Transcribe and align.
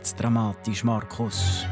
wird's 0.00 0.14
dramatisch, 0.14 0.82
Markus. 0.82 1.66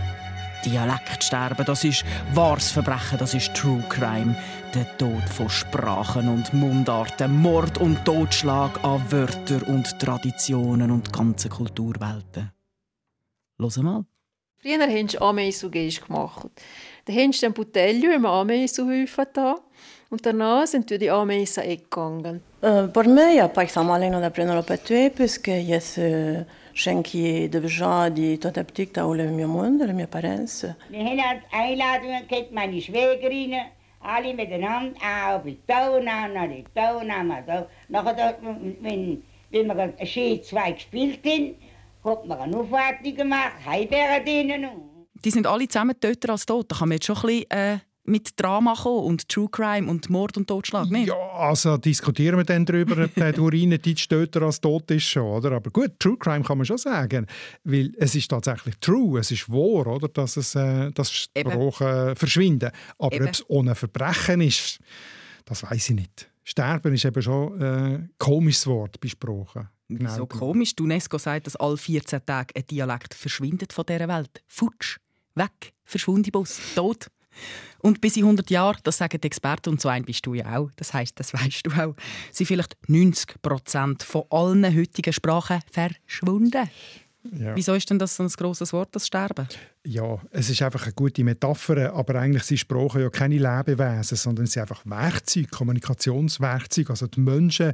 Dialektsterben, 0.62 1.64
das 1.64 1.84
ist 1.84 2.04
wahres 2.34 2.70
Verbrechen, 2.70 3.16
das 3.18 3.32
ist 3.32 3.54
True 3.54 3.82
Crime. 3.88 4.36
Der 4.74 4.98
Tod 4.98 5.26
von 5.30 5.48
Sprachen 5.48 6.28
und 6.28 6.52
Mundarten, 6.52 7.40
Mord 7.40 7.78
und 7.78 8.04
Totschlag 8.04 8.84
an 8.84 9.00
Wörtern 9.10 9.62
und 9.62 9.98
Traditionen 9.98 10.90
und 10.90 11.10
ganzen 11.10 11.50
Kulturwelten. 11.50 12.52
Los 13.56 13.78
mal. 13.78 14.04
Früher 14.60 14.80
haben 14.80 15.08
sie 15.08 15.18
Ameisengisch 15.18 16.02
gemacht. 16.02 16.48
Dann 17.06 17.16
haben 17.16 17.32
sie 17.32 17.46
ein 17.46 17.54
Butello 17.54 18.10
im 18.12 18.26
Ameisenhäufen 18.26 19.24
da 19.32 19.54
und 20.10 20.26
danach 20.26 20.66
sind 20.66 20.90
die 20.90 21.10
Ameisen 21.10 21.64
weggegangen. 21.64 22.42
Uh, 22.60 22.88
per 22.88 23.06
me, 23.06 23.30
il 23.30 23.34
n'y 23.34 23.40
a 23.40 23.48
pas 23.48 23.62
extrêmement 23.62 24.20
da 24.20 24.30
prendere 24.30 24.62
per 24.64 24.82
tuer, 24.82 25.10
puisque 25.10 25.48
il 25.48 25.70
y 25.70 26.44
a 26.78 26.80
ce 26.80 26.84
chien 26.84 27.02
qui 27.02 27.26
est 27.26 27.48
déjà 27.48 28.08
dit 28.10 28.38
tout 28.38 28.48
à 28.54 28.64
petit, 28.64 28.86
dans 28.86 29.12
le 29.12 29.26
mio 29.30 29.48
mondo, 29.48 29.84
le 29.84 29.92
mio 29.92 30.06
parents. 30.06 30.64
Wir 30.90 31.04
haben 31.04 31.42
Einladungen 31.52 32.26
gehabt, 32.28 32.52
meine 32.52 32.80
Schwägerinnen, 32.80 33.66
alle 34.00 34.32
miteinander, 34.34 34.94
auch 35.00 35.40
bei 35.42 35.56
Tauna, 35.66 36.28
nach 36.28 36.48
der 36.48 36.64
Tauna, 36.74 37.22
nachher, 37.88 38.38
wenn, 38.80 39.22
wenn 39.50 39.66
wir 39.66 39.94
ein 39.98 40.42
zwei 40.42 40.72
gespielt 40.72 41.20
haben, 41.26 41.56
hat 42.04 42.26
man 42.26 42.38
eine 42.38 42.56
Aufwartung 42.56 43.14
gemacht, 43.14 43.52
Heimbeeren 43.66 44.24
drinnen. 44.24 44.70
Die 45.24 45.30
sind 45.30 45.48
alle 45.48 45.66
zusammen 45.66 45.98
töter 45.98 46.30
als 46.30 46.46
tot. 46.46 46.70
Da 46.70 46.76
kann 46.76 46.88
man 46.90 46.96
jetzt 46.96 47.06
schon 47.06 47.16
ein 47.16 47.22
bisschen 47.22 47.50
äh, 47.50 47.78
mit 48.08 48.40
Drama 48.40 48.74
kommen 48.74 49.04
und 49.04 49.28
True 49.28 49.48
Crime 49.50 49.88
und 49.88 50.10
Mord 50.10 50.36
und 50.36 50.48
Totschlag, 50.48 50.90
nicht? 50.90 51.08
Ja, 51.08 51.14
also 51.14 51.76
diskutieren 51.76 52.38
wir 52.38 52.44
dann 52.44 52.64
darüber, 52.64 53.04
ob 53.04 53.14
der 53.14 53.38
Urinetitsch 53.38 54.08
töter 54.08 54.42
als 54.42 54.60
tot 54.60 54.90
ist 54.90 55.04
schon, 55.04 55.22
oder? 55.22 55.52
Aber 55.52 55.70
gut, 55.70 55.98
True 55.98 56.16
Crime 56.18 56.44
kann 56.44 56.58
man 56.58 56.64
schon 56.64 56.78
sagen, 56.78 57.26
weil 57.64 57.92
es 57.98 58.14
ist 58.14 58.28
tatsächlich 58.28 58.76
true, 58.80 59.20
es 59.20 59.30
ist 59.30 59.48
wahr, 59.48 59.86
oder? 59.86 60.08
Dass 60.08 60.36
es 60.36 60.54
äh, 60.54 60.90
das 60.92 61.12
Sprachen 61.12 62.16
verschwinden. 62.16 62.70
Aber 62.98 63.16
ob 63.16 63.22
es 63.22 63.44
ohne 63.48 63.74
Verbrechen 63.74 64.40
ist, 64.40 64.78
das 65.44 65.62
weiß 65.62 65.90
ich 65.90 65.96
nicht. 65.96 66.30
Sterben 66.44 66.94
ist 66.94 67.04
eben 67.04 67.20
schon 67.22 67.62
ein 67.62 67.94
äh, 67.94 68.08
komisches 68.18 68.66
Wort 68.66 68.98
bei 69.00 69.08
Sprachen. 69.08 69.68
Genau. 69.88 70.14
So 70.14 70.26
komisch. 70.26 70.74
Die 70.74 70.82
UNESCO 70.82 71.18
sagt, 71.18 71.46
dass 71.46 71.56
alle 71.56 71.76
14 71.76 72.24
Tage 72.24 72.54
ein 72.56 72.66
Dialekt 72.66 73.14
verschwindet 73.14 73.72
von 73.72 73.84
dieser 73.86 74.08
Welt. 74.08 74.42
Futsch, 74.46 74.98
weg, 75.34 75.72
verschwunden 75.84 76.30
Bus, 76.30 76.58
tot. 76.74 77.08
Und 77.80 78.00
bis 78.00 78.16
in 78.16 78.24
100 78.24 78.50
Jahren, 78.50 78.78
das 78.82 78.98
sagen 78.98 79.20
die 79.20 79.26
Experten, 79.26 79.70
und 79.70 79.80
so 79.80 79.88
ein 79.88 80.04
bist 80.04 80.26
du 80.26 80.34
ja 80.34 80.58
auch, 80.58 80.70
das 80.76 80.92
heißt, 80.92 81.18
das 81.18 81.32
weißt 81.34 81.66
du 81.66 81.70
auch, 81.70 81.94
sind 82.32 82.46
vielleicht 82.46 82.76
90 82.88 83.40
Prozent 83.40 84.02
von 84.02 84.24
allen 84.30 84.64
heutigen 84.76 85.12
Sprachen 85.12 85.60
verschwunden. 85.70 86.68
Ja. 87.32 87.54
Wieso 87.56 87.74
ist 87.74 87.90
denn 87.90 87.98
das 87.98 88.16
so 88.16 88.22
ein 88.22 88.28
grosses 88.28 88.72
Wort, 88.72 88.90
das 88.92 89.06
Sterben? 89.06 89.46
Ja, 89.84 90.20
es 90.30 90.50
ist 90.50 90.62
einfach 90.62 90.84
eine 90.84 90.92
gute 90.92 91.24
Metapher, 91.24 91.92
aber 91.92 92.14
eigentlich 92.16 92.44
sind 92.44 92.58
Sprachen 92.58 93.00
ja 93.00 93.10
keine 93.10 93.36
Lebewesen, 93.36 94.16
sondern 94.16 94.46
sie 94.46 94.52
sind 94.52 94.62
einfach 94.62 94.84
Werkzeuge, 94.86 95.48
Kommunikationswerkzeuge. 95.48 96.90
Also 96.90 97.06
die 97.06 97.20
Menschen, 97.20 97.72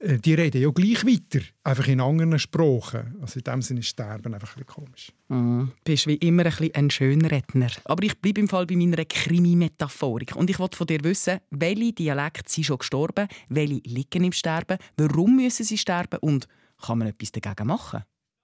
äh, 0.00 0.18
die 0.18 0.34
reden 0.34 0.60
ja 0.60 0.70
gleich 0.70 1.06
weiter, 1.06 1.44
einfach 1.62 1.86
in 1.86 2.00
anderen 2.00 2.38
Sprachen. 2.38 3.16
Also 3.20 3.38
in 3.38 3.44
dem 3.44 3.62
Sinne 3.62 3.80
ist 3.80 3.88
Sterben 3.88 4.34
einfach 4.34 4.56
ein 4.56 4.64
bisschen 4.64 4.84
komisch. 4.84 5.12
Mhm. 5.28 5.70
Du 5.84 5.92
bist 5.92 6.06
wie 6.06 6.16
immer 6.16 6.44
ein, 6.44 6.50
bisschen 6.50 6.74
ein 6.74 6.90
Schönredner. 6.90 7.70
Aber 7.84 8.02
ich 8.02 8.18
bleibe 8.18 8.40
im 8.40 8.48
Fall 8.48 8.66
bei 8.66 8.76
meiner 8.76 9.04
Krimi-Metaphorik. 9.04 10.34
Und 10.34 10.50
ich 10.50 10.58
wollte 10.58 10.76
von 10.76 10.86
dir 10.86 11.02
wissen, 11.04 11.38
welche 11.50 11.92
Dialekte 11.92 12.50
sind 12.50 12.64
schon 12.64 12.78
gestorben, 12.78 13.28
welche 13.48 13.80
liegen 13.84 14.24
im 14.24 14.32
Sterben, 14.32 14.78
warum 14.96 15.36
müssen 15.36 15.64
sie 15.64 15.78
sterben 15.78 16.18
und 16.20 16.48
kann 16.80 16.98
man 16.98 17.08
etwas 17.08 17.32
dagegen 17.32 17.66
machen? 17.66 18.02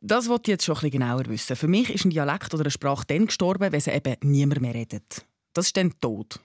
Das 0.00 0.28
wollte 0.28 0.50
ich 0.50 0.54
jetzt 0.54 0.64
schon 0.64 0.74
ein 0.76 0.80
bisschen 0.80 1.00
genauer 1.00 1.26
wissen. 1.26 1.56
Für 1.56 1.68
mich 1.68 1.90
ist 1.90 2.04
ein 2.04 2.10
Dialekt 2.10 2.54
oder 2.54 2.62
eine 2.62 2.70
Sprache 2.70 3.04
dann 3.06 3.26
gestorben, 3.26 3.70
wenn 3.70 3.80
sie 3.80 3.90
eben 3.90 4.16
niemand 4.22 4.60
mehr 4.60 4.74
redet. 4.74 5.26
Das 5.52 5.66
ist 5.66 5.76
dann 5.76 5.92
tot. 6.00 6.40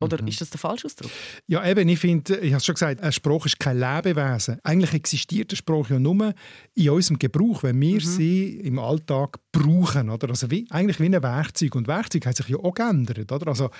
Oder 0.00 0.20
mhm. 0.20 0.28
ist 0.28 0.40
das 0.40 0.50
der 0.50 0.58
falsche 0.58 0.86
Ausdruck? 0.86 1.10
Ja, 1.46 1.66
eben, 1.66 1.88
ich 1.88 1.98
finde, 1.98 2.38
ich 2.38 2.52
habe 2.52 2.62
schon 2.62 2.74
gesagt, 2.74 3.00
ein 3.00 3.12
Spruch 3.12 3.46
ist 3.46 3.58
kein 3.58 3.78
Lebewesen. 3.78 4.58
Eigentlich 4.62 4.94
existiert 4.94 5.50
der 5.50 5.56
Spruch 5.56 5.90
ja 5.90 5.98
nur 5.98 6.34
in 6.74 6.90
unserem 6.90 7.18
Gebrauch, 7.18 7.62
wenn 7.62 7.80
wir 7.80 7.96
mhm. 7.96 8.00
sie 8.00 8.56
im 8.60 8.78
Alltag 8.78 9.38
brauchen. 9.54 10.10
Oder? 10.10 10.28
Also 10.30 10.50
wie, 10.50 10.66
eigentlich 10.70 11.00
wie 11.00 11.06
ein 11.06 11.22
Werkzeug. 11.22 11.74
Und 11.76 11.86
Werkzeug 11.86 12.26
hat 12.26 12.36
sich 12.36 12.48
ja 12.48 12.58
auch 12.58 12.74
geändert. 12.74 13.30
Oder? 13.30 13.48
Also, 13.48 13.70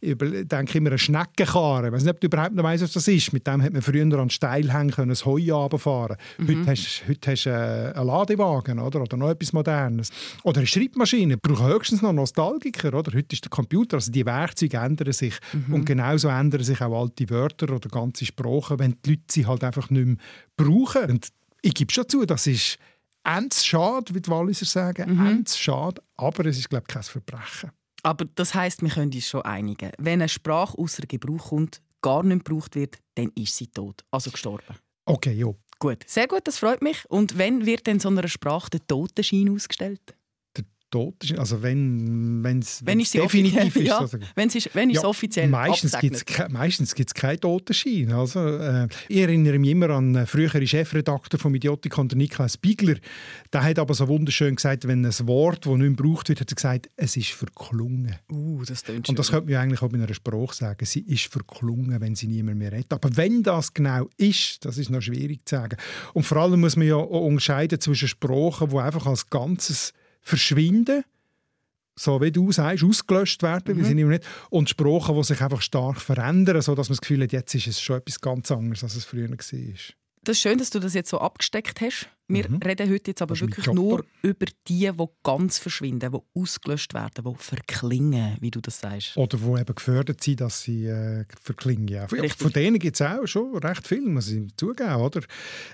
ich 0.00 0.16
denke 0.16 0.78
immer 0.78 0.92
an 0.92 0.98
Schneckenkarren. 0.98 1.86
Ich 1.86 1.92
weiß 1.92 2.02
nicht, 2.02 2.14
ob 2.14 2.20
du 2.20 2.26
überhaupt 2.26 2.54
noch 2.54 2.64
weißt, 2.64 2.82
was 2.82 2.92
das 2.92 3.06
ist. 3.06 3.32
Mit 3.32 3.46
dem 3.46 3.62
hat 3.62 3.72
man 3.72 3.82
früher 3.82 4.18
an 4.18 4.30
Steilhängen 4.30 4.90
können, 4.90 5.10
das 5.10 5.24
Heu 5.24 5.52
runterfahren 5.52 6.16
mhm. 6.38 6.48
Heute 6.48 6.70
hast, 6.70 7.04
heute 7.06 7.30
hast 7.30 7.44
du 7.44 7.50
äh, 7.50 7.92
einen 7.94 8.06
Ladewagen 8.06 8.78
oder? 8.78 9.02
oder 9.02 9.16
noch 9.16 9.30
etwas 9.30 9.52
Modernes. 9.52 10.10
Oder 10.44 10.58
eine 10.58 10.66
Schreibmaschine. 10.66 11.36
Braucht 11.36 11.62
höchstens 11.62 12.02
noch 12.02 12.12
Nostalgiker. 12.12 12.94
Oder? 12.94 13.12
Heute 13.12 13.34
ist 13.34 13.44
der 13.44 13.50
Computer. 13.50 13.98
Also 13.98 14.10
die 14.10 14.24
Werkzeuge 14.24 14.78
ändern 14.78 15.12
sich. 15.12 15.34
Mhm. 15.52 15.74
Und 15.74 15.84
genauso 15.84 16.28
ändern 16.28 16.62
sich 16.62 16.80
auch 16.80 16.98
alte 16.98 17.28
Wörter 17.28 17.70
oder 17.74 17.88
ganze 17.88 18.24
Sprachen, 18.24 18.78
wenn 18.78 18.96
die 19.04 19.10
Leute 19.10 19.22
sie 19.30 19.46
halt 19.46 19.62
einfach 19.62 19.90
nicht 19.90 20.06
mehr 20.06 20.16
brauchen. 20.56 21.10
Und 21.10 21.28
ich 21.60 21.74
gebe 21.74 21.92
schon 21.92 22.08
zu, 22.08 22.24
das 22.24 22.46
ist 22.46 22.78
ends 23.28 23.64
schade, 23.64 24.14
wie 24.14 24.20
die 24.20 24.30
Walliser 24.30 24.66
sagen, 24.66 25.16
mhm. 25.16 25.26
ends 25.26 25.58
schade, 25.58 26.02
aber 26.16 26.46
es 26.46 26.58
ist, 26.58 26.68
glaube 26.68 26.84
ich, 26.88 26.94
kein 26.94 27.02
Verbrechen. 27.02 27.70
Aber 28.02 28.24
das 28.34 28.54
heißt, 28.54 28.82
wir 28.82 28.90
können 28.90 29.12
uns 29.12 29.26
schon 29.26 29.42
einigen. 29.42 29.90
Wenn 29.98 30.20
eine 30.20 30.28
Sprache 30.28 30.78
außer 30.78 31.02
Gebrauch 31.06 31.50
kommt, 31.50 31.82
gar 32.00 32.22
nicht 32.22 32.44
gebraucht 32.44 32.74
wird, 32.74 32.96
dann 33.14 33.30
ist 33.34 33.56
sie 33.56 33.66
tot, 33.66 34.04
also 34.10 34.30
gestorben. 34.30 34.76
Okay, 35.04 35.32
ja. 35.32 35.52
Gut, 35.80 35.98
sehr 36.06 36.26
gut, 36.26 36.40
das 36.44 36.58
freut 36.58 36.82
mich. 36.82 37.04
Und 37.08 37.38
wann 37.38 37.64
wird 37.64 37.86
denn 37.86 38.00
so 38.00 38.08
einer 38.08 38.26
Sprache 38.26 38.70
der 38.70 38.86
Totenschein 38.86 39.48
ausgestellt? 39.50 40.16
Tot 40.90 41.24
ist. 41.24 41.38
Also 41.38 41.62
wenn, 41.62 42.42
wenn's, 42.42 42.80
wenn 42.84 43.00
es 43.00 43.12
definitiv 43.12 43.76
ist. 43.76 43.86
Ja, 43.86 43.98
also, 43.98 44.18
wenn 44.34 44.48
es 44.48 44.64
ja, 44.74 45.04
offiziell 45.04 45.48
Meistens 45.48 45.98
gibt 45.98 46.16
es 46.16 46.48
meistens 46.48 46.94
gibt's 46.94 47.14
keinen 47.14 47.40
Totenschein. 47.40 48.12
Also, 48.12 48.40
äh, 48.40 48.88
ich 49.08 49.18
erinnere 49.18 49.58
mich 49.58 49.70
immer 49.70 49.90
an 49.90 50.12
den 50.12 50.26
früheren 50.26 50.66
Chefredakteur 50.66 51.38
vom 51.38 51.54
Idiotikon, 51.54 52.08
Niklas 52.14 52.56
Bigler. 52.56 52.96
Der 53.52 53.62
hat 53.62 53.78
aber 53.78 53.94
so 53.94 54.08
wunderschön 54.08 54.56
gesagt, 54.56 54.86
wenn 54.86 55.04
ein 55.04 55.26
Wort, 55.26 55.66
das 55.66 55.72
nicht 55.72 55.78
mehr 55.78 55.90
gebraucht 55.90 56.28
wird, 56.28 56.40
hat 56.40 56.50
er 56.50 56.54
gesagt, 56.54 56.90
es 56.96 57.16
ist 57.16 57.30
verklungen. 57.30 58.16
Uh, 58.30 58.62
das 58.64 58.82
Und 58.88 59.18
das 59.18 59.30
könnte 59.30 59.50
man 59.50 59.60
eigentlich 59.60 59.82
auch 59.82 59.92
in 59.92 60.02
einer 60.02 60.14
Sprache 60.14 60.54
sagen. 60.54 60.84
Sie 60.84 61.00
ist 61.00 61.26
verklungen, 61.26 62.00
wenn 62.00 62.14
sie 62.14 62.26
niemand 62.26 62.58
mehr 62.58 62.72
redet. 62.72 62.92
Aber 62.92 63.16
wenn 63.16 63.42
das 63.42 63.74
genau 63.74 64.08
ist, 64.16 64.64
das 64.64 64.78
ist 64.78 64.90
noch 64.90 65.00
schwierig 65.00 65.40
zu 65.44 65.56
sagen. 65.56 65.76
Und 66.14 66.24
vor 66.24 66.38
allem 66.38 66.60
muss 66.60 66.76
man 66.76 66.86
ja 66.86 66.96
auch 66.96 67.26
unterscheiden 67.26 67.80
zwischen 67.80 68.08
Sprachen, 68.08 68.70
die 68.70 68.76
einfach 68.76 69.06
als 69.06 69.28
Ganzes 69.30 69.92
verschwinden, 70.28 71.04
so 71.96 72.20
wie 72.20 72.30
du 72.30 72.52
sagst, 72.52 72.84
ausgelöscht 72.84 73.42
werden, 73.42 73.76
mhm. 73.76 73.96
wir 73.96 74.06
nicht, 74.06 74.24
und 74.50 74.68
Sprachen, 74.70 75.16
die 75.16 75.24
sich 75.24 75.40
einfach 75.40 75.62
stark 75.62 76.00
verändern, 76.00 76.62
sodass 76.62 76.88
man 76.88 76.94
das 76.94 77.00
Gefühl 77.00 77.22
hat, 77.22 77.32
jetzt 77.32 77.54
ist 77.54 77.66
es 77.66 77.80
schon 77.80 77.98
etwas 77.98 78.20
ganz 78.20 78.50
anderes, 78.50 78.84
als 78.84 78.94
es 78.94 79.04
früher 79.04 79.28
war. 79.28 79.36
Das 79.36 80.36
ist 80.36 80.40
schön, 80.40 80.58
dass 80.58 80.70
du 80.70 80.78
das 80.78 80.94
jetzt 80.94 81.10
so 81.10 81.18
abgesteckt 81.18 81.80
hast. 81.80 82.08
Wir 82.30 82.50
mhm. 82.50 82.58
reden 82.58 82.90
heute 82.90 83.10
jetzt 83.10 83.22
aber 83.22 83.40
wirklich 83.40 83.66
nur 83.68 84.04
über 84.20 84.44
die, 84.68 84.90
die 84.90 85.04
ganz 85.22 85.58
verschwinden, 85.58 86.12
die 86.12 86.40
ausgelöscht 86.40 86.92
werden, 86.92 87.24
die 87.24 87.34
verklingen, 87.38 88.36
wie 88.40 88.50
du 88.50 88.60
das 88.60 88.80
sagst. 88.80 89.16
Oder 89.16 89.38
die 89.38 89.60
eben 89.60 89.74
gefördert 89.74 90.22
sind, 90.22 90.42
dass 90.42 90.62
sie 90.62 90.86
äh, 90.86 91.24
verklingen. 91.40 91.88
Ja. 91.88 92.06
Von 92.06 92.52
denen 92.52 92.78
gibt 92.78 93.00
es 93.00 93.02
auch 93.02 93.26
schon 93.26 93.56
recht 93.56 93.88
viel, 93.88 94.02
muss 94.02 94.30
ich 94.30 94.46
zugeben. 94.58 94.96
Oder? 94.96 95.22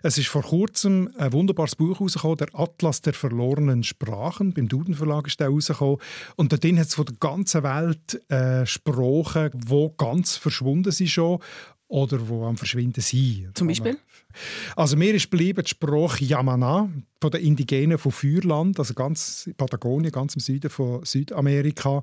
Es 0.04 0.16
ist 0.16 0.28
vor 0.28 0.42
kurzem 0.42 1.10
ein 1.18 1.32
wunderbares 1.32 1.74
Buch 1.74 1.98
herausgekommen, 1.98 2.36
der 2.36 2.48
«Atlas 2.52 3.00
der 3.00 3.14
verlorenen 3.14 3.82
Sprachen». 3.82 4.54
Beim 4.54 4.68
Duden 4.68 4.94
Verlag 4.94 5.26
ist 5.26 5.40
der 5.40 5.48
rausgekommen. 5.48 5.98
Und 6.36 6.52
darin 6.52 6.78
hat 6.78 6.86
es 6.86 6.94
von 6.94 7.06
der 7.06 7.16
ganzen 7.18 7.64
Welt 7.64 8.30
äh, 8.30 8.64
Sprachen, 8.64 9.50
die 9.54 9.88
ganz 9.96 10.36
verschwunden 10.36 10.92
sind 10.92 11.10
schon 11.10 11.40
oder 11.88 12.18
die 12.18 12.32
am 12.32 12.56
Verschwinden 12.56 13.00
sind. 13.00 13.56
Zum 13.56 13.68
Beispiel? 13.68 13.98
Also 14.74 14.96
mir 14.96 15.14
ist 15.14 15.30
geblieben 15.30 15.62
die 15.62 15.70
Sprache 15.70 16.24
Yamana 16.24 16.88
von 17.20 17.30
den 17.30 17.42
Indigenen 17.42 17.98
von 17.98 18.12
Feuerland, 18.12 18.78
also 18.78 18.94
ganz 18.94 19.48
Patagonien, 19.56 20.10
ganz 20.10 20.34
im 20.34 20.40
Süden 20.40 20.70
von 20.70 21.04
Südamerika. 21.04 22.02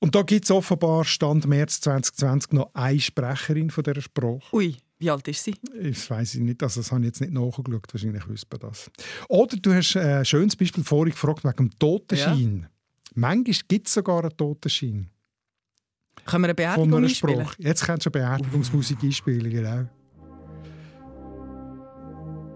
Und 0.00 0.14
da 0.14 0.22
gibt 0.22 0.44
es 0.44 0.50
offenbar, 0.50 1.04
Stand 1.04 1.46
März 1.46 1.80
2020, 1.80 2.52
noch 2.52 2.70
eine 2.74 3.00
Sprecherin 3.00 3.70
von 3.70 3.84
dieser 3.84 4.02
Sprache. 4.02 4.42
Ui, 4.52 4.76
Wie 4.98 5.10
alt 5.10 5.26
ist 5.28 5.44
sie? 5.44 5.54
Das 5.82 6.08
weiß 6.08 6.36
ich 6.36 6.40
nicht. 6.40 6.62
Also 6.62 6.80
das 6.80 6.90
habe 6.90 7.02
ich 7.02 7.06
jetzt 7.06 7.20
nicht 7.20 7.32
nachgeschaut. 7.32 7.86
Wahrscheinlich 7.92 8.28
wüsste 8.28 8.46
man 8.52 8.70
das. 8.70 8.90
Oder 9.28 9.56
du 9.56 9.74
hast 9.74 9.96
ein 9.96 10.24
schönes 10.24 10.56
Beispiel 10.56 10.84
vorhin 10.84 11.12
gefragt 11.12 11.44
wegen 11.44 11.56
dem 11.56 11.78
Totenschein. 11.78 12.60
Ja. 12.62 12.70
Manchmal 13.14 13.56
gibt 13.68 13.86
es 13.86 13.94
sogar 13.94 14.22
einen 14.22 14.36
Totenschein. 14.36 15.10
Können 16.24 16.44
wir 16.44 16.48
eine 16.48 16.54
Beerdigung 16.54 17.02
einspielen? 17.02 17.46
Jetzt 17.58 17.84
kannst 17.84 18.06
du 18.06 18.10
eine 18.10 18.26
Beerdigungsmusik 18.26 18.98
einspielen, 19.02 19.50
genau. 19.50 19.84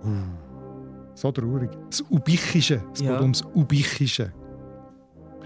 Uh. 0.04 0.38
So 1.14 1.32
traurig. 1.32 1.70
Das 1.90 2.02
Ubichische. 2.10 2.82
Es 2.94 3.00
ja. 3.00 3.12
geht 3.12 3.20
ums 3.20 3.44
Ubichische. 3.54 4.32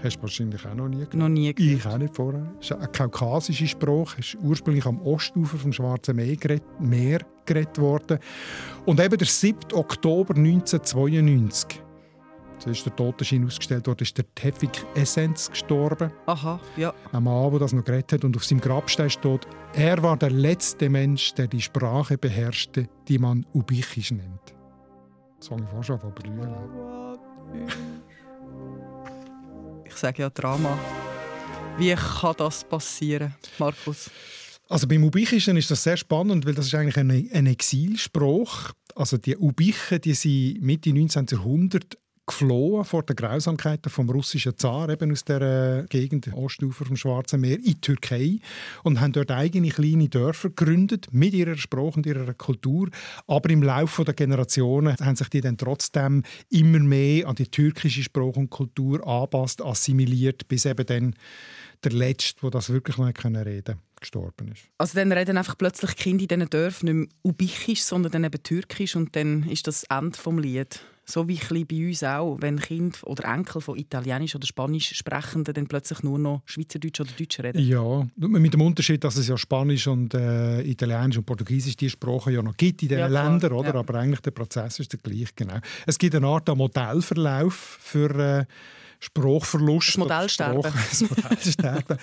Hast 0.03 0.17
du 0.17 0.21
wahrscheinlich 0.21 0.65
auch 0.65 0.75
noch 0.75 0.87
nie 0.87 0.97
gehört? 0.97 1.13
Noch 1.15 1.29
nie 1.29 1.53
gehört. 1.53 1.79
Ich 1.79 1.85
auch 1.87 1.97
nicht 1.97 2.15
vorher. 2.15 2.53
Es 2.59 2.69
ist 2.69 2.77
ein 2.77 2.91
kaukasischer 2.91 3.67
Spruch. 3.67 4.17
Ist 4.17 4.37
ursprünglich 4.41 4.85
am 4.85 5.01
Ostufer 5.01 5.57
vom 5.57 5.73
Schwarzen 5.73 6.15
Meer 6.15 7.19
geredet 7.45 7.79
worden. 7.79 8.19
Und 8.85 8.99
eben 8.99 9.17
der 9.17 9.27
7. 9.27 9.73
Oktober 9.73 10.35
1992 10.35 11.82
so 12.63 12.69
ist 12.69 12.85
der 12.85 12.95
Totenschein 12.95 13.45
ausgestellt 13.45 13.87
worden, 13.87 14.03
ist 14.03 14.17
der 14.17 14.25
Tefik 14.35 14.85
Essenz 14.95 15.49
gestorben. 15.49 16.11
Aha, 16.27 16.59
ja. 16.77 16.93
Ein 17.11 17.23
Mann, 17.23 17.51
der 17.51 17.59
das 17.59 17.73
noch 17.73 17.83
gerettet 17.83 18.19
hat 18.19 18.23
und 18.23 18.37
auf 18.37 18.45
seinem 18.45 18.61
Grabstein 18.61 19.09
steht, 19.09 19.45
er 19.73 20.01
war 20.01 20.15
der 20.15 20.29
letzte 20.29 20.89
Mensch, 20.89 21.33
der 21.33 21.47
die 21.47 21.61
Sprache 21.61 22.17
beherrschte, 22.17 22.87
die 23.09 23.19
man 23.19 23.45
Ubichisch 23.53 24.11
nennt. 24.11 24.55
Das 25.39 25.49
fange 25.49 25.63
ich 25.63 25.69
fast 25.69 25.87
schon 25.87 25.99
von 25.99 26.13
brüllen. 26.13 26.55
Ich 29.85 29.95
sage 29.95 30.21
ja 30.21 30.29
Drama. 30.29 30.77
Wie 31.77 31.93
kann 31.93 32.35
das 32.37 32.63
passieren, 32.63 33.35
Markus? 33.59 34.09
Also 34.69 34.87
beim 34.87 35.03
Ubichischen 35.03 35.57
ist 35.57 35.69
das 35.69 35.83
sehr 35.83 35.97
spannend, 35.97 36.45
weil 36.45 36.53
das 36.53 36.67
ist 36.67 36.75
eigentlich 36.75 36.97
ein, 36.97 37.11
ein 37.11 37.45
Exilspruch. 37.45 38.71
Also 38.95 39.17
die 39.17 39.35
Ubichen, 39.35 39.99
die 39.99 40.13
sind 40.13 40.61
Mitte 40.61 40.93
19. 40.93 41.25
Jahrhundert 41.29 41.97
geflohen 42.25 42.85
vor 42.85 43.03
den 43.03 43.15
Grausamkeiten 43.15 43.91
vom 43.91 44.09
russischen 44.09 44.57
Zar 44.57 44.89
eben 44.89 45.11
aus 45.11 45.25
der 45.25 45.85
Gegend 45.89 46.31
Ostufer 46.33 46.85
vom 46.85 46.95
Schwarzen 46.95 47.41
Meer 47.41 47.57
in 47.57 47.63
die 47.63 47.81
Türkei 47.81 48.39
und 48.83 49.01
haben 49.01 49.11
dort 49.11 49.31
eigene 49.31 49.69
kleine 49.69 50.07
Dörfer 50.07 50.49
gegründet 50.49 51.07
mit 51.11 51.33
ihrer 51.33 51.57
Sprache 51.57 51.97
und 51.97 52.05
ihrer 52.05 52.33
Kultur. 52.33 52.89
Aber 53.27 53.49
im 53.49 53.61
Laufe 53.61 54.05
der 54.05 54.13
Generationen 54.13 54.95
haben 54.97 55.15
sich 55.15 55.29
die 55.29 55.41
dann 55.41 55.57
trotzdem 55.57 56.23
immer 56.49 56.79
mehr 56.79 57.27
an 57.27 57.35
die 57.35 57.47
türkische 57.47 58.03
Sprache 58.03 58.39
und 58.39 58.49
Kultur 58.49 59.05
angepasst, 59.05 59.61
assimiliert, 59.61 60.47
bis 60.47 60.65
eben 60.65 60.85
dann 60.85 61.15
der 61.83 61.91
Letzte, 61.91 62.41
der 62.41 62.51
das 62.51 62.69
wirklich 62.69 62.97
noch 62.97 63.07
reden 63.07 63.43
konnte, 63.43 63.77
gestorben 63.99 64.51
ist. 64.53 64.63
Also 64.77 64.95
dann 64.95 65.11
reden 65.11 65.37
einfach 65.37 65.57
plötzlich 65.57 65.95
Kinder 65.97 66.23
in 66.23 66.27
diesen 66.29 66.49
Dörfern 66.49 66.85
nicht 66.85 67.09
mehr 67.09 67.19
Ubichisch, 67.23 67.83
sondern 67.83 68.13
dann 68.13 68.23
eben 68.23 68.41
Türkisch 68.41 68.95
und 68.95 69.15
dann 69.15 69.43
ist 69.49 69.67
das 69.67 69.83
Ende 69.85 70.17
vom 70.17 70.39
Lied. 70.39 70.81
So 71.05 71.27
wie 71.27 71.65
bei 71.65 71.87
uns 71.87 72.03
auch, 72.03 72.37
wenn 72.39 72.59
Kinder 72.59 72.97
oder 73.03 73.25
Enkel 73.25 73.61
von 73.61 73.77
Italienisch 73.77 74.35
oder 74.35 74.47
Spanisch 74.47 74.95
sprechenden 74.95 75.53
dann 75.53 75.67
plötzlich 75.67 76.01
nur 76.01 76.17
noch 76.17 76.43
Schweizerdeutsch 76.45 77.01
oder 77.01 77.11
Deutsch 77.11 77.39
reden. 77.39 77.61
Ja, 77.61 78.07
mit 78.15 78.53
dem 78.53 78.61
Unterschied, 78.61 79.03
dass 79.03 79.17
es 79.17 79.27
ja 79.27 79.37
Spanisch 79.37 79.87
und 79.87 80.13
äh, 80.13 80.61
Italienisch 80.61 81.17
und 81.17 81.25
Portugiesisch 81.25 81.75
die 81.75 81.89
Sprachen 81.89 82.33
ja 82.33 82.41
noch 82.41 82.55
gibt 82.55 82.83
in 82.83 82.87
diesen 82.87 82.99
ja, 82.99 83.07
Ländern, 83.07 83.51
oder? 83.51 83.73
Ja. 83.73 83.79
aber 83.79 83.95
eigentlich 83.95 84.21
der 84.21 84.31
Prozess 84.31 84.79
ist 84.79 84.93
der 84.93 84.99
gleiche. 84.99 85.33
Genau. 85.35 85.59
Es 85.85 85.99
gibt 85.99 86.15
eine 86.15 86.27
Art 86.27 86.47
Modellverlauf 86.55 87.53
für 87.81 88.09
äh, 88.15 88.45
Sprachverlust. 89.03 89.89
Das 89.89 89.97
Modellsterben. 89.97 90.61
das 90.89 91.01
Modellsterben, 91.01 91.97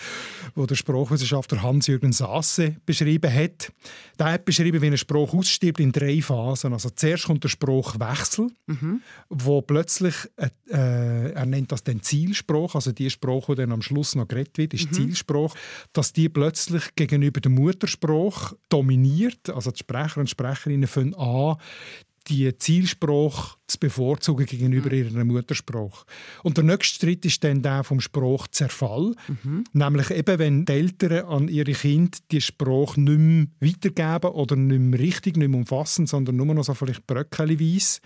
wo 0.54 0.66
der 0.66 0.74
Sprachwissenschaftler 0.74 1.62
Hans-Jürgen 1.62 2.12
Sasse 2.12 2.76
beschrieben 2.84 3.32
hat. 3.32 3.72
Der 4.18 4.32
hat 4.32 4.44
beschrieben, 4.44 4.82
wie 4.82 4.88
ein 4.88 4.98
Spruch 4.98 5.32
ausstirbt 5.32 5.80
in 5.80 5.92
drei 5.92 6.20
Phasen. 6.20 6.74
Also 6.74 6.90
zuerst 6.90 7.24
kommt 7.24 7.42
der 7.42 7.48
Sprachwechsel, 7.48 8.50
mhm. 8.66 9.00
wo 9.30 9.62
plötzlich, 9.62 10.14
äh, 10.36 10.50
er 10.68 11.46
nennt 11.46 11.72
das 11.72 11.82
den 11.82 12.02
Zielspruch, 12.02 12.74
also 12.74 12.92
die 12.92 13.08
Sprache, 13.08 13.54
die 13.54 13.62
dann 13.62 13.72
am 13.72 13.80
Schluss 13.80 14.14
noch 14.14 14.28
geredet 14.28 14.58
wird, 14.58 14.74
ist 14.74 14.90
mhm. 14.90 14.94
Zielspruch, 14.94 15.54
dass 15.94 16.12
die 16.12 16.28
plötzlich 16.28 16.94
gegenüber 16.96 17.40
dem 17.40 17.54
Mutterspruch 17.54 18.52
dominiert. 18.68 19.48
Also 19.48 19.70
die 19.70 19.78
Sprecher 19.78 20.20
und 20.20 20.28
Sprecherinnen 20.28 20.86
fangen 20.86 21.14
an, 21.14 21.56
die 22.28 22.56
Zielsprache 22.56 23.56
zu 23.66 23.78
bevorzugen 23.78 24.46
gegenüber 24.46 24.90
mhm. 24.90 24.96
ihrer 24.96 25.24
Muttersprache. 25.24 26.04
Und 26.42 26.56
der 26.56 26.64
nächste 26.64 27.00
Schritt 27.00 27.24
ist 27.24 27.42
dann 27.44 27.62
der 27.62 27.84
vom 27.84 28.00
Sprachzerfall. 28.00 29.14
Mhm. 29.28 29.64
Nämlich 29.72 30.10
eben, 30.10 30.38
wenn 30.38 30.64
die 30.64 30.72
Eltern 30.72 31.24
an 31.26 31.48
ihre 31.48 31.72
Kinder 31.72 32.18
die 32.30 32.40
Sprache 32.40 33.00
nicht 33.00 33.18
mehr 33.18 33.46
weitergeben 33.60 34.34
oder 34.34 34.56
nicht 34.56 34.80
mehr 34.80 35.00
richtig, 35.00 35.36
nicht 35.36 35.48
mehr 35.48 35.58
umfassen, 35.58 36.06
sondern 36.06 36.36
nur 36.36 36.54
noch 36.54 36.64
so 36.64 36.74
vielleicht 36.74 37.06
bröckelweise. 37.06 38.00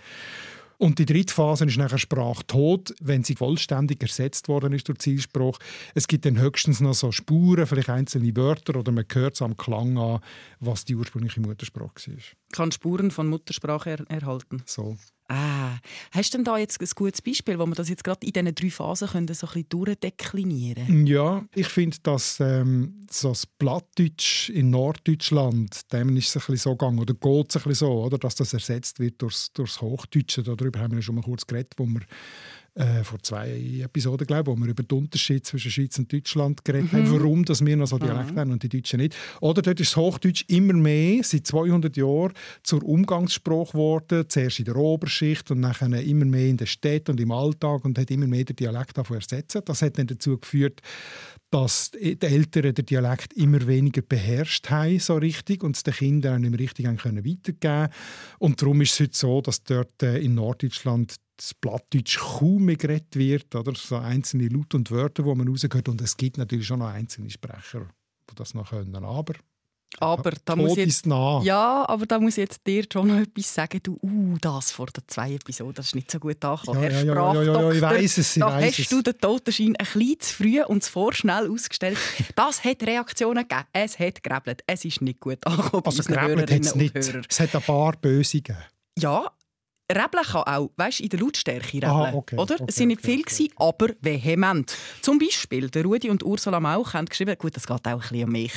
Und 0.77 0.99
die 0.99 1.05
dritte 1.05 1.33
Phase 1.33 1.65
ist 1.65 1.77
nachher 1.77 1.97
Sprachtod, 1.97 2.93
wenn 3.01 3.23
sie 3.23 3.35
vollständig 3.35 4.01
ersetzt 4.01 4.47
worden 4.47 4.73
ist 4.73 4.87
durch 4.87 4.99
Zielspruch. 4.99 5.57
Es 5.93 6.07
gibt 6.07 6.25
dann 6.25 6.39
höchstens 6.39 6.81
noch 6.81 6.93
so 6.93 7.11
Spuren, 7.11 7.67
vielleicht 7.67 7.89
einzelne 7.89 8.35
Wörter 8.35 8.77
oder 8.77 8.91
man 8.91 9.05
hört 9.11 9.35
es 9.35 9.41
am 9.41 9.57
Klang 9.57 9.97
an, 9.97 10.19
was 10.59 10.85
die 10.85 10.95
ursprüngliche 10.95 11.41
Muttersprache 11.41 12.11
war. 12.11 12.17
Kann 12.51 12.71
Spuren 12.71 13.11
von 13.11 13.27
Muttersprache 13.27 13.91
er 13.91 14.09
erhalten. 14.09 14.63
So. 14.65 14.97
Ah, 15.27 15.79
hast 16.11 16.33
du 16.33 16.37
denn 16.37 16.45
da 16.45 16.57
jetzt 16.57 16.79
ein 16.79 16.87
gutes 16.93 17.21
Beispiel, 17.21 17.57
wo 17.57 17.65
wir 17.65 17.73
das 17.73 17.89
jetzt 17.89 18.03
gerade 18.03 18.25
in 18.27 18.31
diesen 18.31 18.53
drei 18.53 18.69
Phasen 18.69 19.07
können, 19.07 19.27
so 19.27 19.47
ein 19.47 19.53
bisschen 19.53 19.69
durchdeklinieren 19.69 21.07
Ja, 21.07 21.43
ich 21.55 21.67
finde, 21.67 21.97
dass 22.03 22.39
ähm, 22.39 23.01
so 23.09 23.29
das 23.29 23.47
Plattdeutsch 23.47 24.49
in 24.49 24.69
Norddeutschland, 24.69 25.91
dem 25.91 26.15
ist 26.15 26.27
es 26.27 26.35
ein 26.35 26.39
bisschen 26.41 26.57
so 26.57 26.75
gegangen, 26.75 26.99
oder 26.99 27.15
geht 27.15 27.49
es 27.49 27.57
ein 27.57 27.63
bisschen 27.63 27.87
so, 27.87 28.03
oder, 28.03 28.19
dass 28.19 28.35
das 28.35 28.53
ersetzt 28.53 28.99
wird 28.99 29.19
durch 29.21 29.47
das 29.53 29.81
Hochdeutsche. 29.81 30.43
Darüber 30.43 30.79
haben 30.79 30.95
wir 30.95 31.01
schon 31.01 31.15
mal 31.15 31.23
kurz 31.23 31.47
geredet, 31.47 31.73
wo 31.77 31.87
wir 31.87 32.01
äh, 32.75 33.03
vor 33.03 33.19
zwei 33.21 33.81
Episoden, 33.83 34.27
glaube 34.27 34.51
ich, 34.51 34.57
wo 34.57 34.61
wir 34.61 34.69
über 34.69 34.83
den 34.83 34.97
Unterschied 34.97 35.45
zwischen 35.45 35.71
Schweiz 35.71 35.97
und 35.97 36.11
Deutschland 36.11 36.63
geredet 36.65 36.91
mhm. 36.91 36.97
haben, 36.97 37.11
warum 37.11 37.45
dass 37.45 37.65
wir 37.65 37.77
noch 37.77 37.87
so 37.87 37.97
Dialekt 37.97 38.33
mhm. 38.33 38.39
haben 38.39 38.51
und 38.51 38.63
die 38.63 38.69
Deutschen 38.69 38.99
nicht. 38.99 39.15
Oder 39.39 39.61
dort 39.61 39.79
ist 39.79 39.91
das 39.91 39.97
Hochdeutsch 39.97 40.43
immer 40.47 40.73
mehr, 40.73 41.23
seit 41.23 41.47
200 41.47 41.95
Jahren, 41.95 42.33
zur 42.63 42.83
Umgangssprache 42.83 43.71
geworden, 43.71 44.25
zuerst 44.27 44.59
in 44.59 44.65
der 44.65 44.75
Oberschicht 44.75 45.49
und 45.51 45.61
dann 45.61 45.93
immer 45.93 46.25
mehr 46.25 46.47
in 46.47 46.57
der 46.57 46.65
Stadt 46.65 47.09
und 47.09 47.19
im 47.19 47.31
Alltag 47.31 47.85
und 47.85 47.97
hat 47.97 48.11
immer 48.11 48.27
mehr 48.27 48.43
den 48.43 48.55
Dialekt 48.55 48.97
davon 48.97 49.17
ersetzt. 49.17 49.57
Das 49.65 49.81
hat 49.81 49.97
dann 49.97 50.07
dazu 50.07 50.37
geführt, 50.37 50.81
dass 51.51 51.91
die 51.91 52.21
Eltern 52.21 52.73
den 52.73 52.85
Dialekt 52.85 53.33
immer 53.33 53.65
weniger 53.65 54.01
beherrscht 54.01 54.69
haben, 54.69 54.99
so 54.99 55.15
richtig, 55.15 55.63
und 55.63 55.77
es 55.77 55.83
den 55.83 55.93
Kindern 55.93 56.35
auch 56.35 56.39
nicht 56.39 56.49
mehr 56.49 56.59
richtig 56.59 56.87
haben 56.87 56.97
können 56.97 57.25
weitergeben 57.25 57.93
Und 58.39 58.61
darum 58.61 58.81
ist 58.81 58.93
es 58.93 58.99
heute 58.99 59.17
so, 59.17 59.41
dass 59.41 59.63
dort 59.63 60.03
äh, 60.03 60.17
in 60.17 60.35
Norddeutschland 60.35 61.15
das 61.37 61.53
Plattdeutsch 61.53 62.17
kaum 62.17 62.65
mehr 62.65 62.77
geredet 62.77 63.15
wird, 63.15 63.53
oder? 63.55 63.73
so 63.75 63.97
einzelne 63.97 64.47
Laute 64.47 64.77
und 64.77 64.91
Wörter, 64.91 65.23
die 65.23 65.35
man 65.35 65.47
rausgehört. 65.47 65.89
Und 65.89 66.01
es 66.01 66.15
gibt 66.17 66.37
natürlich 66.37 66.67
schon 66.67 66.79
noch 66.79 66.87
einzelne 66.87 67.29
Sprecher, 67.29 67.87
die 68.29 68.35
das 68.35 68.53
noch 68.53 68.69
können. 68.69 69.03
Aber 69.03 69.33
aber 69.99 70.31
da 70.43 70.55
muss 70.55 70.75
jetzt, 70.75 71.05
ja, 71.05 71.85
aber 71.87 72.05
da 72.05 72.19
muss 72.19 72.33
ich 72.33 72.43
jetzt 72.43 72.67
dir 72.67 72.85
schon 72.91 73.07
noch 73.07 73.17
etwas 73.17 73.53
sagen. 73.53 73.79
Du, 73.81 73.97
uh, 74.01 74.37
das 74.41 74.71
vor 74.71 74.87
den 74.87 75.03
zwei 75.07 75.33
Episoden, 75.33 75.73
das 75.73 75.87
ist 75.87 75.95
nicht 75.95 76.11
so 76.11 76.19
gut 76.19 76.43
angekommen. 76.43 76.83
Ja, 76.83 76.89
Herr 76.89 77.03
ja, 77.05 77.33
ja, 77.33 77.43
ja, 77.43 77.61
ja, 77.61 77.71
ich 77.71 77.81
weiss 77.81 78.17
es, 78.17 78.35
ich 78.35 78.41
da 78.41 78.47
weiss 78.53 78.73
hast 78.73 78.79
es. 78.79 78.89
du 78.89 79.01
den 79.01 79.17
Totenschein 79.17 79.75
ein 79.77 79.85
bisschen 79.85 80.19
zu 80.19 80.33
früh 80.33 80.63
und 80.63 80.83
zu 80.83 80.91
vorschnell 80.91 81.49
ausgestellt. 81.49 81.97
Das 82.35 82.63
hat 82.63 82.83
Reaktionen 82.83 83.47
gegeben. 83.47 83.67
Es 83.71 83.97
hat 83.97 84.21
gerebelt. 84.21 84.63
Es 84.67 84.83
ist 84.83 85.01
nicht 85.01 85.19
gut 85.19 85.45
angekommen 85.45 85.83
Also 85.85 86.03
gerebelt 86.03 86.51
hat 86.51 86.61
es 86.61 86.75
nicht. 86.75 86.95
Es 86.95 87.39
hat 87.39 87.55
ein 87.55 87.61
paar 87.61 87.93
Böse 87.93 88.41
gegeben. 88.41 88.59
Ja, 88.97 89.31
Rebeln 89.91 90.23
kann 90.23 90.43
auch, 90.43 90.71
weißt, 90.77 90.99
in 91.01 91.09
der 91.09 91.19
Lautstärke 91.19 91.73
rebeln, 91.73 91.91
Aha, 91.91 92.13
okay, 92.13 92.37
oder? 92.37 92.55
Okay, 92.55 92.65
es 92.67 92.75
sind 92.75 92.87
nicht 92.87 93.03
okay, 93.03 93.11
viel 93.11 93.21
gewesen, 93.23 93.49
aber 93.57 93.89
vehement. 94.01 94.75
Zum 95.01 95.19
Beispiel 95.19 95.69
der 95.69 95.83
Rudi 95.83 96.09
und 96.09 96.23
Ursula 96.23 96.59
Mauch 96.59 96.93
haben 96.93 97.05
geschrieben, 97.05 97.35
gut, 97.37 97.55
das 97.55 97.67
geht 97.67 97.87
auch 97.87 97.91
ein 97.91 97.99
bisschen 97.99 98.23
um 98.23 98.31
mich. 98.31 98.53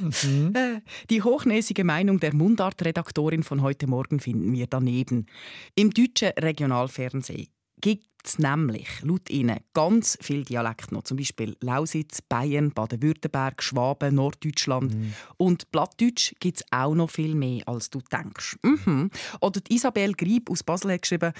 Mhm. 0.00 0.82
Die 1.10 1.22
hochnäsige 1.22 1.84
Meinung 1.84 2.18
der 2.18 2.34
Mundart-Redaktorin 2.34 3.42
von 3.42 3.60
heute 3.60 3.86
Morgen 3.86 4.20
finden 4.20 4.52
wir 4.52 4.66
daneben. 4.66 5.26
Im 5.74 5.90
deutschen 5.90 6.30
Regionalfernsehen 6.30 7.48
gibt 7.80 8.06
es 8.24 8.38
nämlich 8.38 8.86
laut 9.02 9.30
ihnen 9.30 9.60
ganz 9.72 10.18
viele 10.20 10.44
Dialekte 10.44 10.94
noch. 10.94 11.04
Zum 11.04 11.16
Beispiel 11.16 11.56
Lausitz, 11.60 12.20
Bayern, 12.20 12.72
Baden-Württemberg, 12.72 13.62
Schwaben, 13.62 14.14
Norddeutschland. 14.14 14.94
Mhm. 14.94 15.14
Und 15.36 15.70
Plattdeutsch 15.70 16.34
gibt 16.38 16.58
es 16.58 16.64
auch 16.70 16.94
noch 16.94 17.10
viel 17.10 17.34
mehr, 17.34 17.66
als 17.66 17.90
du 17.90 18.00
denkst. 18.12 18.58
Mhm. 18.62 19.10
Oder 19.40 19.60
Isabel 19.68 20.12
Grieb 20.12 20.50
aus 20.50 20.62
Basel 20.62 20.92
hat 20.92 21.02
geschrieben, 21.02 21.32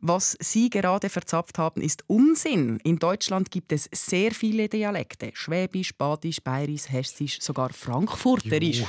was 0.00 0.36
Sie 0.40 0.70
gerade 0.70 1.08
verzapft 1.08 1.58
haben, 1.58 1.82
ist 1.82 2.04
Unsinn. 2.06 2.78
In 2.84 2.98
Deutschland 2.98 3.50
gibt 3.50 3.72
es 3.72 3.88
sehr 3.92 4.30
viele 4.30 4.68
Dialekte. 4.68 5.32
Schwäbisch, 5.34 5.92
Badisch, 5.96 6.40
Bayerisch, 6.40 6.88
Hessisch, 6.88 7.40
sogar 7.40 7.72
Frankfurterisch. 7.72 8.84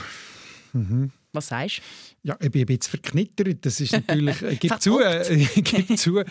Mhm. 0.73 1.11
Was 1.31 1.47
sagst 1.47 1.77
du? 1.77 2.29
Ja, 2.29 2.37
ich 2.41 2.49
bin 2.49 2.61
ein 2.61 2.65
bisschen 2.65 2.89
verknittert. 2.89 3.63
Das 3.65 3.79
ist 3.79 3.93
natürlich, 3.93 4.41
ich 4.41 4.59
gebe 4.59 4.79
zu, 4.79 4.99
äh, 4.99 5.33
ich 5.55 5.63
gebe 5.63 5.95
zu 5.95 6.23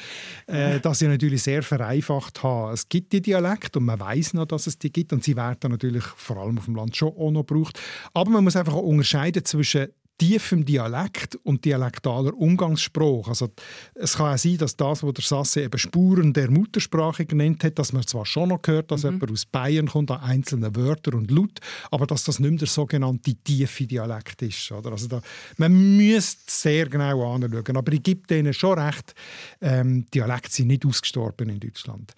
äh, 0.46 0.80
dass 0.80 1.02
ich 1.02 1.08
natürlich 1.08 1.42
sehr 1.42 1.62
vereinfacht 1.62 2.42
habe. 2.42 2.72
Es 2.72 2.88
gibt 2.88 3.12
die 3.12 3.22
Dialekte 3.22 3.78
und 3.78 3.84
man 3.84 4.00
weiß 4.00 4.34
noch, 4.34 4.46
dass 4.46 4.66
es 4.66 4.78
die 4.78 4.92
gibt 4.92 5.12
und 5.12 5.22
sie 5.22 5.36
werden 5.36 5.70
natürlich 5.70 6.04
vor 6.04 6.38
allem 6.38 6.58
auf 6.58 6.64
dem 6.64 6.74
Land 6.74 6.96
schon 6.96 7.12
auch 7.16 7.30
noch 7.30 7.46
gebraucht. 7.46 7.78
Aber 8.12 8.30
man 8.30 8.42
muss 8.42 8.56
einfach 8.56 8.74
auch 8.74 8.82
unterscheiden 8.82 9.44
zwischen 9.44 9.88
tiefem 10.18 10.64
Dialekt 10.64 11.36
und 11.44 11.64
dialektaler 11.64 12.34
Umgangsspruch. 12.34 13.28
Also, 13.28 13.48
es 13.94 14.16
kann 14.16 14.34
auch 14.34 14.38
sein, 14.38 14.58
dass 14.58 14.76
das, 14.76 15.02
was 15.02 15.14
der 15.14 15.24
Sasse 15.24 15.62
eben 15.62 15.78
Spuren 15.78 16.32
der 16.32 16.50
Muttersprache 16.50 17.24
genannt 17.24 17.64
hat, 17.64 17.78
dass 17.78 17.92
man 17.92 18.06
zwar 18.06 18.26
schon 18.26 18.50
noch 18.50 18.60
hört, 18.66 18.90
dass 18.90 19.04
mhm. 19.04 19.12
jemand 19.12 19.32
aus 19.32 19.46
Bayern 19.46 19.86
kommt 19.86 20.10
an 20.10 20.20
einzelnen 20.20 20.74
Wörtern 20.74 21.14
und 21.14 21.30
Laut, 21.30 21.60
aber 21.90 22.06
dass 22.06 22.24
das 22.24 22.40
nicht 22.40 22.50
mehr 22.50 22.58
der 22.58 22.68
sogenannte 22.68 23.34
tiefe 23.34 23.86
Dialekt 23.86 24.42
ist. 24.42 24.70
Oder? 24.72 24.92
Also 24.92 25.06
da, 25.06 25.22
man 25.56 25.96
müsste 25.96 26.42
sehr 26.46 26.86
genau 26.86 27.34
anschauen. 27.34 27.76
Aber 27.76 27.92
ich 27.92 28.02
gebe 28.02 28.26
denen 28.26 28.52
schon 28.52 28.78
recht, 28.78 29.14
ähm, 29.60 30.06
Dialekte 30.12 30.50
sind 30.52 30.68
nicht 30.68 30.84
ausgestorben 30.84 31.48
in 31.48 31.60
Deutschland. 31.60 32.12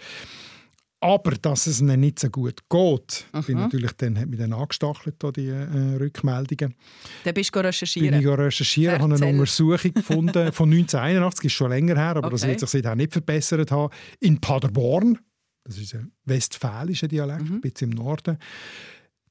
Aber 1.03 1.31
dass 1.31 1.67
es 1.67 1.81
ihnen 1.81 2.01
nicht 2.01 2.19
so 2.19 2.29
gut 2.29 2.61
geht, 2.69 3.27
bin 3.47 3.57
natürlich 3.57 3.93
dann, 3.93 4.19
hat 4.19 4.29
mich 4.29 4.39
dann 4.39 4.53
angestachelt, 4.53 5.17
die 5.35 5.49
äh, 5.49 5.97
Rückmeldungen. 5.99 6.75
Dann 7.25 7.35
bist 7.35 7.57
du 7.57 7.61
recherchieren? 7.61 8.11
Bin 8.11 8.21
ich 8.21 8.27
recherchieren, 8.27 9.01
habe 9.01 9.15
eine 9.15 9.27
Untersuchung 9.27 9.95
gefunden 9.95 10.53
von 10.53 10.71
1981, 10.71 11.47
ist 11.47 11.53
schon 11.53 11.71
länger 11.71 11.97
her, 11.97 12.17
aber 12.17 12.27
okay. 12.27 12.31
das 12.33 12.47
wird 12.47 12.61
sich 12.61 12.69
seitdem 12.69 12.99
nicht 12.99 13.13
verbessert 13.13 13.71
haben, 13.71 13.93
in 14.21 14.41
Paderborn. 14.41 15.19
Das 15.65 15.79
ist 15.79 15.95
ein 15.95 16.13
westfälischer 16.27 17.09
Dialekt, 17.09 17.49
mhm. 17.49 17.55
ein 17.55 17.61
bisschen 17.63 17.93
im 17.93 17.97
Norden. 17.97 18.37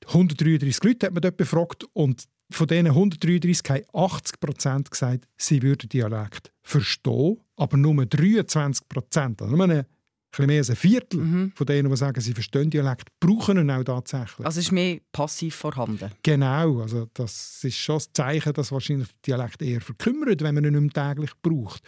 133 0.08 0.84
Leute 0.84 1.06
hat 1.06 1.14
man 1.14 1.22
dort 1.22 1.38
befragt 1.38 1.86
und 1.94 2.24
von 2.52 2.66
diesen 2.66 2.88
133 2.88 3.70
haben 3.70 3.84
80 3.94 4.40
Prozent 4.40 4.92
gesagt, 4.92 5.28
sie 5.38 5.62
würden 5.62 5.88
Dialekt 5.88 6.52
verstehen, 6.64 7.38
aber 7.58 7.78
nur 7.78 8.06
23 8.06 8.88
Prozent, 8.88 9.42
also 9.42 9.56
nur 9.56 9.66
eine 9.66 9.86
bisschen 10.32 10.48
mehr 10.48 10.58
als 10.60 10.70
ein 10.70 10.76
Viertel 10.76 11.20
mhm. 11.20 11.52
von 11.56 11.68
denen, 11.68 11.90
die 11.90 11.98
sagen, 11.98 12.22
sie 12.22 12.34
verstehen 12.34 12.70
Dialekt, 12.70 13.10
brauchen 13.20 13.58
ihn 13.58 13.72
auch 13.72 13.84
tatsächlich. 13.84 14.46
Also 14.46 14.60
ist 14.60 14.72
mehr 14.72 15.00
passiv 15.12 15.56
vorhanden? 15.56 16.12
Genau, 16.24 16.82
also 16.82 17.08
das 17.14 17.64
ist 17.64 17.78
schon 17.78 17.96
das 17.96 18.12
Zeichen, 18.14 18.54
dass 18.54 18.72
wahrscheinlich 18.72 19.10
Dialekt 19.26 19.62
eher 19.62 19.82
verkümmert, 19.82 20.42
wenn 20.42 20.56
man 20.56 20.66
ihn 20.66 20.84
nicht 20.84 20.94
täglich 20.94 21.32
braucht. 21.42 21.82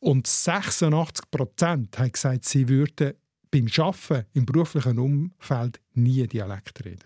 Und 0.00 0.26
86 0.26 1.30
Prozent 1.30 1.98
haben 1.98 2.12
gesagt, 2.12 2.44
sie 2.44 2.68
würden 2.68 3.14
beim 3.50 3.66
Arbeiten 3.78 4.26
im 4.34 4.46
beruflichen 4.46 4.98
Umfeld 4.98 5.80
nie 5.94 6.26
Dialekt 6.26 6.84
reden. 6.84 7.04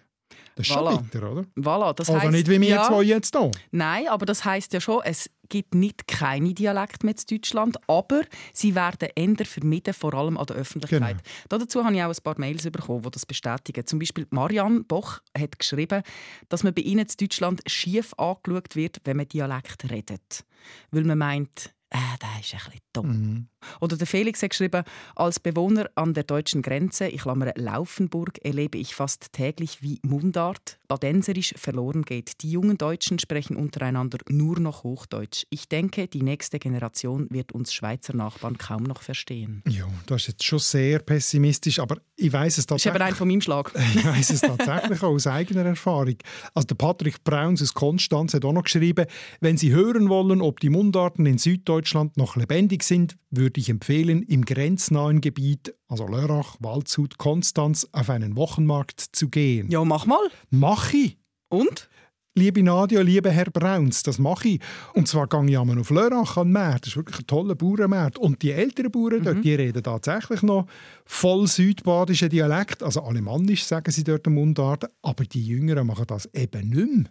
Das 0.57 0.69
ist 0.69 0.76
voilà. 0.76 0.93
schon 0.93 1.05
bitter, 1.05 1.33
oder? 1.33 1.45
Voilà, 1.57 1.93
das 1.95 2.09
oder 2.09 2.21
heisst, 2.21 2.33
nicht 2.33 2.49
wie 2.49 2.61
wir 2.61 2.69
ja, 2.69 2.87
zwei 2.87 3.03
jetzt 3.03 3.37
hier. 3.37 3.50
Nein, 3.73 4.07
aber 4.09 4.25
das 4.25 4.45
heisst 4.45 4.73
ja 4.73 4.81
schon, 4.81 5.00
es 5.05 5.29
gibt 5.49 5.75
nicht 5.75 6.07
keine 6.07 6.55
Dialekte 6.55 7.07
mehr 7.07 7.15
in 7.15 7.39
Deutschland, 7.39 7.77
aber 7.89 8.23
sie 8.53 8.75
werden 8.75 9.09
eher 9.15 9.45
vermieden, 9.45 9.95
vor 9.95 10.15
allem 10.15 10.37
an 10.37 10.47
der 10.47 10.57
Öffentlichkeit. 10.57 11.19
Genau. 11.49 11.63
Dazu 11.65 11.85
habe 11.85 11.95
ich 11.95 12.03
auch 12.03 12.09
ein 12.09 12.23
paar 12.23 12.39
Mails 12.39 12.65
bekommen, 12.71 13.03
die 13.03 13.11
das 13.11 13.27
bestätigen. 13.27 13.87
Zum 13.87 13.99
Beispiel 13.99 14.27
Marianne 14.31 14.85
Boch 14.85 15.21
hat 15.37 15.59
geschrieben, 15.59 16.03
dass 16.49 16.63
man 16.63 16.75
bei 16.75 16.83
ihnen 16.83 17.07
in 17.07 17.17
Deutschland 17.19 17.63
schief 17.67 18.15
angeschaut 18.15 18.77
wird, 18.77 19.01
wenn 19.05 19.17
man 19.17 19.29
Dialekt 19.29 19.91
redet. 19.91 20.45
Weil 20.91 21.05
man 21.05 21.19
meint, 21.19 21.74
äh, 21.95 22.19
der 22.21 22.41
ist 22.41 22.53
ein 22.53 22.59
bisschen 22.59 22.81
dumm. 22.93 23.09
Mhm. 23.09 23.47
Oder 23.81 23.97
der 23.97 24.07
Felix 24.07 24.43
hat 24.43 24.51
geschrieben, 24.51 24.83
als 25.15 25.39
Bewohner 25.39 25.89
an 25.95 26.13
der 26.13 26.25
deutschen 26.25 26.61
Grenze, 26.61 27.07
ich 27.07 27.23
klammere 27.23 27.55
Laufenburg, 27.57 28.45
erlebe 28.45 28.79
ich 28.79 28.95
fast 28.95 29.33
täglich, 29.33 29.81
wie 29.81 30.01
Mundart, 30.03 30.79
Badenserisch 30.89 31.55
verloren 31.57 32.03
geht. 32.03 32.43
Die 32.43 32.51
jungen 32.51 32.79
Deutschen 32.79 33.19
sprechen 33.19 33.57
untereinander 33.57 34.19
nur 34.29 34.59
noch 34.59 34.83
Hochdeutsch. 34.83 35.45
Ich 35.51 35.69
denke, 35.69 36.09
die 36.09 36.23
nächste 36.23 36.59
Generation 36.59 37.29
wird 37.31 37.53
uns 37.53 37.73
Schweizer 37.73 38.15
Nachbarn 38.15 38.59
kaum 38.59 38.83
noch 38.83 39.03
verstehen. 39.03 39.63
Ja, 39.69 39.87
das 40.07 40.23
ist 40.23 40.29
jetzt 40.29 40.45
schon 40.45 40.59
sehr 40.59 40.99
pessimistisch, 40.99 41.79
aber 41.79 41.99
ich 42.17 42.33
weiß 42.33 42.59
es 42.59 42.67
tatsächlich. 42.67 42.93
Das 42.93 43.03
ist 43.03 43.03
eben 43.03 43.09
ein 43.09 43.15
von 43.15 43.29
meinem 43.29 43.41
Schlag. 43.41 43.73
ich 43.95 44.05
weiß 44.05 44.31
es 44.31 44.41
tatsächlich 44.41 45.03
auch 45.03 45.15
aus 45.15 45.27
eigener 45.27 45.65
Erfahrung. 45.65 46.17
Also 46.55 46.67
der 46.67 46.75
Patrick 46.75 47.23
Brauns 47.23 47.63
aus 47.63 47.73
Konstanz 47.73 48.35
hat 48.35 48.45
auch 48.45 48.53
noch 48.53 48.65
geschrieben, 48.65 49.07
wenn 49.41 49.57
Sie 49.57 49.73
hören 49.73 50.09
wollen, 50.09 50.43
ob 50.43 50.61
die 50.61 50.71
Mundarten 50.71 51.25
in 51.27 51.39
Süddeutschland 51.39 51.84
noch 52.17 52.37
lebendig 52.37 52.83
sind, 52.83 53.17
würde 53.31 53.61
ich 53.61 53.69
empfehlen, 53.69 54.23
im 54.23 54.45
grenznahen 54.45 55.21
Gebiet, 55.21 55.75
also 55.88 56.07
Lörrach, 56.07 56.57
Waldshut, 56.61 57.19
Konstanz, 57.19 57.88
auf 57.93 58.11
einen 58.11 58.37
Wochenmarkt 58.37 59.00
zu 59.00 59.29
gehen. 59.29 59.71
Ja, 59.71 59.85
mach 59.85 60.07
mal. 60.07 60.31
Mach 60.50 60.93
ich. 60.93 61.19
Und? 61.49 61.88
Liebe 62.37 62.64
Nadia, 62.64 63.00
liebe 63.00 63.31
Herr 63.31 63.45
Brauns, 63.45 64.03
das 64.03 64.19
mache 64.19 64.49
ich. 64.49 64.61
Und 64.93 65.07
zwar 65.07 65.29
gehe 65.29 65.50
ich 65.50 65.57
einmal 65.57 65.79
auf 65.79 65.91
Lörrach 65.91 66.37
an 66.37 66.49
den 66.49 66.53
Markt. 66.55 66.87
Das 66.87 66.88
ist 66.88 66.97
wirklich 66.97 67.21
ein 67.21 67.26
toller 67.29 67.55
Bauernmarkt. 67.55 68.19
Und 68.19 68.43
die 68.43 68.50
älteren 68.50 68.91
Bauern 68.91 69.21
mhm. 69.21 69.25
dort, 69.25 69.45
die 69.45 69.55
reden 69.55 69.85
tatsächlich 69.85 70.43
noch 70.43 70.67
voll 71.05 71.47
südbadischen 71.47 72.31
Dialekt, 72.31 72.83
also 72.83 73.03
alemannisch 73.03 73.64
sagen 73.64 73.93
sie 73.93 74.03
dort 74.03 74.26
im 74.26 74.35
Mundart. 74.35 74.87
Aber 75.03 75.25
die 75.25 75.47
Jüngeren 75.47 75.87
machen 75.87 76.07
das 76.09 76.26
eben 76.35 76.71
nicht 76.71 76.97
mehr. 76.97 77.05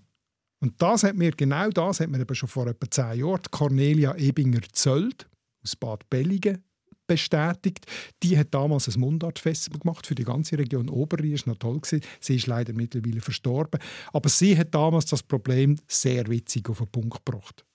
Und 0.63 0.81
das 0.81 1.03
hat 1.03 1.17
mir, 1.17 1.31
genau 1.31 1.69
das 1.71 1.99
hat 1.99 2.09
mir 2.09 2.21
eben 2.21 2.35
schon 2.35 2.47
vor 2.47 2.67
etwa 2.67 2.89
zehn 2.89 3.19
Jahren 3.19 3.41
Cornelia 3.51 4.15
Ebinger-Zöld 4.15 5.27
aus 5.61 5.75
Bad 5.75 6.09
Belligen 6.09 6.63
bestätigt. 7.05 7.85
Die 8.23 8.37
hat 8.37 8.53
damals 8.53 8.87
ein 8.87 8.97
Mundartfestival 9.01 9.79
gemacht 9.81 10.07
für 10.07 10.15
die 10.15 10.23
ganze 10.23 10.57
Region 10.57 10.87
Oberrhein. 10.87 11.33
Das 11.33 11.45
war 11.45 11.53
noch 11.55 11.59
toll. 11.59 11.81
Sie 12.21 12.35
ist 12.37 12.47
leider 12.47 12.71
mittlerweile 12.71 13.19
verstorben. 13.19 13.81
Aber 14.13 14.29
sie 14.29 14.57
hat 14.57 14.73
damals 14.73 15.05
das 15.05 15.21
Problem 15.21 15.75
sehr 15.85 16.27
witzig 16.27 16.69
auf 16.69 16.77
den 16.77 16.87
Punkt 16.87 17.25
gebracht. 17.25 17.65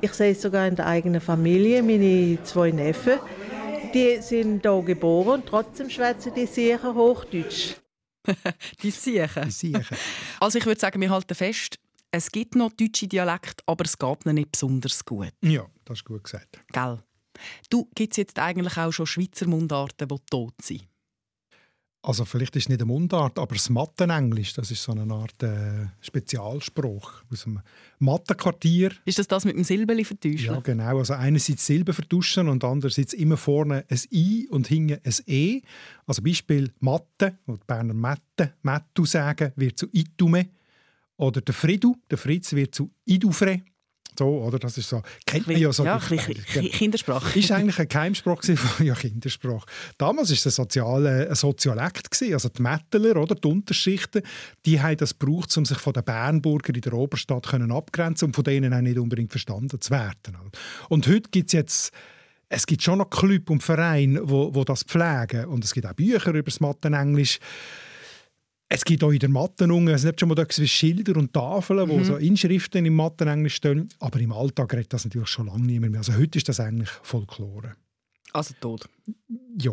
Ich 0.00 0.12
sehe 0.12 0.32
es 0.32 0.42
sogar 0.42 0.66
in 0.66 0.74
der 0.74 0.86
eigenen 0.86 1.20
Familie. 1.20 1.84
Meine 1.84 2.42
zwei 2.42 2.72
Neffen, 2.72 3.20
die 3.94 4.18
sind 4.20 4.62
hier 4.62 4.82
geboren 4.82 5.42
und 5.42 5.46
trotzdem 5.46 5.88
schwätzen 5.88 6.32
die 6.34 6.46
sicher 6.46 6.96
Hochdeutsch. 6.96 7.76
die 8.82 8.90
Siechen. 8.90 9.44
Die 9.44 9.50
Siechen. 9.52 9.96
Also 10.40 10.58
ich 10.58 10.66
würde 10.66 10.80
sagen, 10.80 11.00
wir 11.00 11.10
halten 11.10 11.34
fest, 11.34 11.78
es 12.14 12.30
gibt 12.30 12.54
noch 12.54 12.72
deutsche 12.72 13.08
Dialekte, 13.08 13.64
aber 13.66 13.84
es 13.84 13.98
geht 13.98 14.24
ihnen 14.24 14.36
nicht 14.36 14.52
besonders 14.52 15.04
gut. 15.04 15.32
Ja, 15.42 15.66
das 15.84 15.98
ist 15.98 16.04
gut 16.04 16.24
gesagt. 16.24 16.60
Gell? 16.72 16.98
Du, 17.68 17.88
gibt 17.94 18.12
es 18.12 18.18
jetzt 18.18 18.38
eigentlich 18.38 18.76
auch 18.76 18.92
schon 18.92 19.06
Schweizer 19.06 19.48
Mundarten, 19.48 20.06
die 20.06 20.16
tot 20.30 20.54
sind? 20.62 20.86
Also 22.02 22.26
vielleicht 22.26 22.54
ist 22.54 22.64
es 22.64 22.68
nicht 22.68 22.82
eine 22.82 22.92
Mundart, 22.92 23.38
aber 23.38 23.54
das 23.54 23.70
Mattenenglisch, 23.70 24.52
das 24.52 24.70
ist 24.70 24.82
so 24.82 24.92
eine 24.92 25.12
Art 25.12 25.42
äh, 25.42 25.86
Spezialspruch 26.02 27.22
aus 27.32 27.44
dem 27.44 27.60
Mattenquartier. 27.98 28.92
Ist 29.06 29.18
das 29.18 29.26
das 29.26 29.46
mit 29.46 29.56
dem 29.56 29.64
Silbeli 29.64 30.04
vertuschen? 30.04 30.54
Ja, 30.54 30.60
genau. 30.60 30.98
Also 30.98 31.14
einerseits 31.14 31.64
Silber 31.64 31.94
vertuschen 31.94 32.48
und 32.48 32.62
andererseits 32.62 33.14
immer 33.14 33.38
vorne 33.38 33.86
ein 33.88 34.00
I 34.12 34.46
und 34.50 34.68
hinten 34.68 35.00
ein 35.02 35.14
E. 35.26 35.62
Also 36.06 36.22
Beispiel 36.22 36.74
Matte, 36.80 37.38
oder 37.46 37.56
die 37.56 37.66
Berner 37.66 37.94
Mette, 37.94 38.52
Mettu 38.62 39.06
sagen, 39.06 39.52
wird 39.56 39.78
zu 39.78 39.86
Itume. 39.90 40.50
Oder 41.16 41.40
der 41.40 41.54
Fridu, 41.54 41.96
der 42.10 42.18
Fritz 42.18 42.52
wird 42.52 42.74
zu 42.74 42.90
Idufre. 43.04 43.62
So, 44.16 44.42
oder? 44.42 44.60
Das 44.60 44.78
ist 44.78 44.88
so. 44.88 45.02
Kennt 45.26 45.48
man 45.48 45.56
ja 45.56 45.72
so. 45.72 45.84
Ja, 45.84 45.98
die, 45.98 46.16
die, 46.54 46.68
Kindersprache. 46.68 47.36
Ist 47.36 47.50
eigentlich 47.50 47.78
ein 47.80 47.88
Keimsprache 47.88 48.56
von 48.56 48.86
ja, 48.86 48.94
Kindersprache. 48.94 49.66
Damals 49.98 50.28
war 50.28 50.34
es 50.34 50.46
ein, 50.46 50.50
soziale, 50.52 51.28
ein 51.28 51.34
Soziolekt. 51.34 52.10
Gewesen. 52.10 52.34
Also 52.34 52.48
die 52.48 52.62
Metteler, 52.62 53.16
oder, 53.16 53.34
die 53.34 53.48
Unterschichten, 53.48 54.22
die 54.66 54.80
haben 54.80 54.96
das 54.98 55.18
gebraucht, 55.18 55.56
um 55.56 55.64
sich 55.64 55.78
von 55.78 55.92
den 55.92 56.04
Bernburgern 56.04 56.76
in 56.76 56.80
der 56.80 56.92
Oberstadt 56.92 57.48
können 57.48 57.72
abgrenzen 57.72 58.26
und 58.26 58.36
von 58.36 58.44
denen 58.44 58.72
auch 58.72 58.80
nicht 58.80 58.98
unbedingt 58.98 59.32
verstanden 59.32 59.80
zu 59.80 59.90
werden. 59.90 60.36
Und 60.88 61.08
heute 61.08 61.30
gibt 61.30 61.48
es 61.48 61.52
jetzt 61.52 61.92
es 62.48 62.66
gibt 62.66 62.82
schon 62.82 62.98
noch 62.98 63.10
Club 63.10 63.50
und 63.50 63.62
Vereine, 63.64 64.20
wo, 64.22 64.54
wo 64.54 64.62
das 64.62 64.84
pflegen. 64.84 65.46
Und 65.46 65.64
es 65.64 65.74
gibt 65.74 65.86
auch 65.86 65.94
Bücher 65.94 66.30
über 66.30 66.44
das 66.44 66.60
Mattenenglisch. 66.60 67.40
Es 68.68 68.84
gibt 68.84 69.04
auch 69.04 69.10
in 69.10 69.18
der 69.18 69.28
Mattenung, 69.28 69.86
es 69.88 70.04
nicht 70.04 70.18
schon 70.18 70.28
mal 70.30 70.46
Schilder 70.50 71.16
und 71.16 71.32
Tafeln, 71.32 71.88
wo 71.88 71.98
mhm. 71.98 72.04
so 72.04 72.16
Inschriften 72.16 72.86
im 72.86 72.94
Mattenenglisch 72.94 73.56
stehen, 73.56 73.88
aber 74.00 74.18
im 74.20 74.32
Alltag 74.32 74.72
redet 74.72 74.92
das 74.92 75.04
natürlich 75.04 75.28
schon 75.28 75.46
lange 75.46 75.64
nicht 75.64 75.80
mehr. 75.80 75.98
Also 75.98 76.14
heute 76.14 76.38
ist 76.38 76.48
das 76.48 76.60
eigentlich 76.60 76.88
Folklore. 77.02 77.76
Also 78.32 78.54
tot? 78.60 78.88
Ja. 79.60 79.72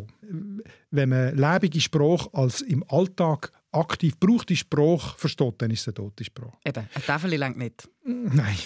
Wenn 0.92 1.10
man 1.10 1.36
lebende 1.36 1.82
Sprache 1.82 2.30
als 2.34 2.62
im 2.62 2.84
Alltag 2.90 3.52
aktiv 3.72 4.20
brauchte 4.20 4.56
Sprache 4.56 5.18
versteht, 5.18 5.56
dann 5.62 5.72
ist 5.72 5.82
es 5.82 5.88
eine 5.88 5.94
tote 5.96 6.24
Sprache. 6.24 6.58
Eben, 6.64 6.88
eine 6.94 7.06
Tafel 7.06 7.36
längt 7.36 7.58
nicht. 7.58 7.90
Nein. 8.06 8.58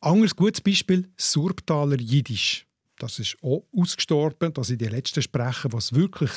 Anderes 0.00 0.36
gutes 0.36 0.60
Beispiel, 0.60 1.08
Surbtaler 1.16 1.98
Jiddisch. 1.98 2.66
Das 2.98 3.18
ist 3.18 3.36
auch 3.42 3.66
ausgestorben. 3.76 4.52
Das 4.52 4.68
sind 4.68 4.80
die 4.80 4.86
letzten 4.86 5.22
Sprecher, 5.22 5.72
was 5.72 5.92
wirklich 5.94 6.30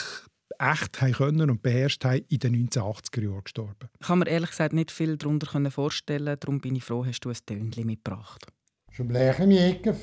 echt 0.72 1.02
haben 1.02 1.14
können 1.14 1.50
und 1.50 1.62
beherrscht 1.62 2.06
haben, 2.06 2.26
in 2.30 2.40
den 2.40 2.70
1980er 2.70 3.24
Jahren 3.24 3.44
gestorben. 3.44 3.90
Ich 4.00 4.08
kann 4.08 4.20
mir 4.20 4.28
ehrlich 4.28 4.50
gesagt 4.50 4.74
nicht 4.74 4.92
viel 4.92 5.18
darunter 5.18 5.72
vorstellen. 5.72 6.38
Darum 6.40 6.62
bin 6.62 6.76
ich 6.76 6.84
froh, 6.84 7.06
hast 7.06 7.22
du 7.22 7.30
ein 7.30 7.38
Tönchen 7.46 7.86
mitgebracht. 7.86 8.46
Schon 8.92 9.08
blechen 9.08 9.52
Jäkef. 9.52 9.98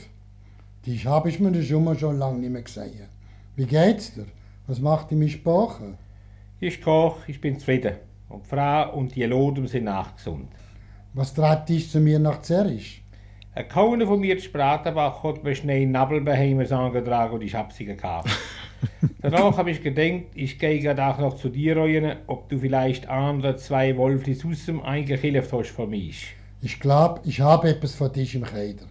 Die 0.86 0.98
habe 0.98 1.28
ich 1.28 1.40
mir 1.40 1.62
schon 1.62 1.84
mal 1.84 1.98
schon 1.98 2.18
lange 2.18 2.38
nicht 2.38 2.50
mehr 2.50 2.62
gesehen. 2.62 3.08
Wie 3.56 3.66
geht's 3.66 4.14
dir? 4.14 4.26
Was 4.66 4.80
macht 4.80 5.10
die 5.10 5.16
mich 5.16 5.32
Sprache? 5.32 5.98
Ich 6.60 6.80
koch, 6.80 7.18
ich 7.26 7.40
bin 7.40 7.58
zufrieden. 7.58 7.96
Und 8.28 8.44
die 8.44 8.48
Frau 8.48 8.94
und 8.94 9.14
die 9.14 9.24
Lodem 9.24 9.66
sind 9.66 9.84
nachgesund. 9.84 10.48
Was 11.12 11.34
treibt 11.34 11.68
dich 11.68 11.90
zu 11.90 12.00
mir 12.00 12.18
nach 12.18 12.42
Zerich? 12.42 13.02
Ein 13.52 13.66
Kauner 13.66 14.06
von 14.06 14.20
mir, 14.20 14.38
Spratenbach, 14.38 15.24
hat 15.24 15.42
mir 15.42 15.56
schnell 15.56 15.84
Nabelbeheimers 15.86 16.70
angetragen 16.70 17.34
und 17.34 17.42
ich 17.44 17.54
hab 17.54 17.72
sie 17.72 17.84
gekauft. 17.84 18.28
Danach 19.20 19.58
habe 19.58 19.72
ich 19.72 19.82
gedacht, 19.82 20.30
ich 20.34 20.58
gehe 20.58 20.78
gerade 20.78 21.04
auch 21.04 21.18
noch 21.18 21.36
zu 21.36 21.48
dir 21.48 21.76
rein, 21.76 22.16
ob 22.28 22.48
du 22.48 22.58
vielleicht 22.58 23.08
andere 23.08 23.56
zwei 23.56 23.96
Wolflis 23.96 24.46
aus 24.46 24.66
dem 24.66 24.80
eingekilft 24.80 25.52
hast 25.52 25.70
für 25.70 25.88
mich. 25.88 26.34
Ich 26.62 26.78
glaube, 26.78 27.22
ich 27.24 27.40
habe 27.40 27.70
etwas 27.70 27.96
von 27.96 28.12
dich 28.12 28.36
im 28.36 28.44
Kleider. 28.44 28.84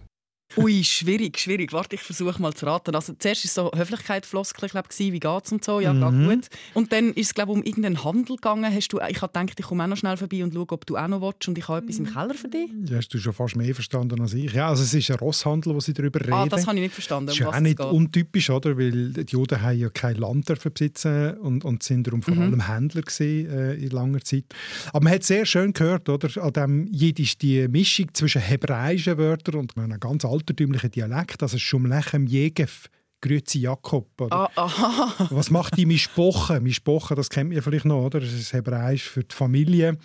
Ui, 0.56 0.82
schwierig, 0.84 1.38
schwierig. 1.38 1.72
Warte, 1.72 1.94
ich 1.96 2.02
versuche 2.02 2.40
mal 2.42 2.52
zu 2.54 2.66
raten. 2.66 2.94
Also, 2.94 3.12
zuerst 3.18 3.56
war 3.56 3.70
so 3.72 3.78
Höflichkeitsfloskel, 3.78 4.68
glaube 4.68 4.88
ich, 4.90 4.98
wie 5.12 5.20
geht's 5.20 5.52
und 5.52 5.64
so. 5.64 5.80
Ja, 5.80 5.92
Mhm. 5.92 6.28
geht 6.28 6.28
gut. 6.40 6.48
Und 6.74 6.92
dann 6.92 7.12
ist 7.12 7.26
es, 7.28 7.34
glaube 7.34 7.52
ich, 7.52 7.58
um 7.58 7.62
irgendeinen 7.64 8.02
Handel 8.04 8.36
gegangen. 8.36 8.72
Hast 8.74 8.88
du, 8.92 8.98
ich 9.08 9.22
habe 9.22 9.32
gedacht, 9.32 9.58
ich 9.60 9.64
komme 9.66 9.84
auch 9.84 9.88
noch 9.88 9.96
schnell 9.96 10.16
vorbei 10.16 10.42
und 10.42 10.52
schaue, 10.52 10.66
ob 10.70 10.86
du 10.86 10.96
auch 10.96 11.06
noch 11.08 11.20
willst. 11.20 11.46
Und 11.48 11.56
ich 11.58 11.68
habe 11.68 11.78
etwas 11.84 11.98
im 11.98 12.06
Keller 12.12 12.34
für 12.34 12.48
dich. 12.48 12.68
Ja, 12.86 12.96
hast 12.96 13.08
du 13.14 13.18
schon 13.18 13.32
fast 13.32 13.54
mehr 13.56 13.74
verstanden 13.74 14.20
als 14.20 14.34
ich. 14.34 14.52
Ja, 14.52 14.68
also 14.68 14.82
es 14.82 14.92
ist 14.92 15.10
ein 15.10 15.16
Rosshandel, 15.18 15.74
wo 15.74 15.80
sie 15.80 15.92
darüber 15.94 16.20
reden. 16.20 16.32
Ah, 16.32 16.46
das 16.46 16.66
habe 16.66 16.76
ich 16.76 16.82
nicht 16.82 16.94
verstanden. 16.94 17.26
Das 17.28 17.34
Um 17.36 17.38
ist 17.38 17.40
ja 17.40 17.46
was 17.48 17.54
auch 17.54 17.58
es 17.58 17.62
nicht 17.62 17.80
untypisch, 17.80 18.50
oder? 18.50 18.76
Weil 18.76 19.12
die 19.12 19.24
Juden 19.32 19.62
haben 19.62 19.78
ja 19.78 19.88
kein 19.88 20.16
Land 20.16 20.46
besitzen 20.46 21.34
und, 21.38 21.64
und 21.64 21.82
sind 21.82 22.06
darum 22.06 22.22
vor 22.22 22.34
Mhm. 22.34 22.42
allem 22.42 22.66
Händler 22.66 23.02
gewesen, 23.02 23.50
äh, 23.50 23.74
in 23.74 23.90
langer 23.90 24.20
Zeit. 24.22 24.44
Aber 24.92 25.04
man 25.04 25.12
hat 25.14 25.22
sehr 25.24 25.46
schön 25.46 25.72
gehört, 25.72 26.08
oder? 26.08 26.28
An 26.42 26.52
dem 26.52 26.86
Jiddisch 26.92 27.38
die 27.38 27.68
Mischung 27.68 28.08
zwischen 28.14 28.40
hebräischen 28.40 29.16
Wörtern 29.18 29.54
und 29.56 29.76
einem 29.76 30.00
ganz 30.00 30.24
altertümlichen 30.40 30.90
Dialekt. 30.90 31.42
Also 31.42 31.58
Schumlechem 31.58 32.26
Jegev, 32.26 32.88
Grüezi 33.20 33.60
Jakob. 33.60 34.08
Oder? 34.20 34.50
Ah. 34.56 35.26
Was 35.30 35.50
macht 35.50 35.76
die 35.76 35.86
Mischpoche? 35.86 36.60
Mischpoche, 36.60 37.14
das 37.14 37.28
kennt 37.28 37.52
man 37.52 37.62
vielleicht 37.62 37.84
noch, 37.84 38.04
oder? 38.04 38.20
Das 38.20 38.32
ist 38.32 38.52
Hebräisch 38.52 39.04
für 39.04 39.24
die 39.24 39.34
Familie. 39.34 39.98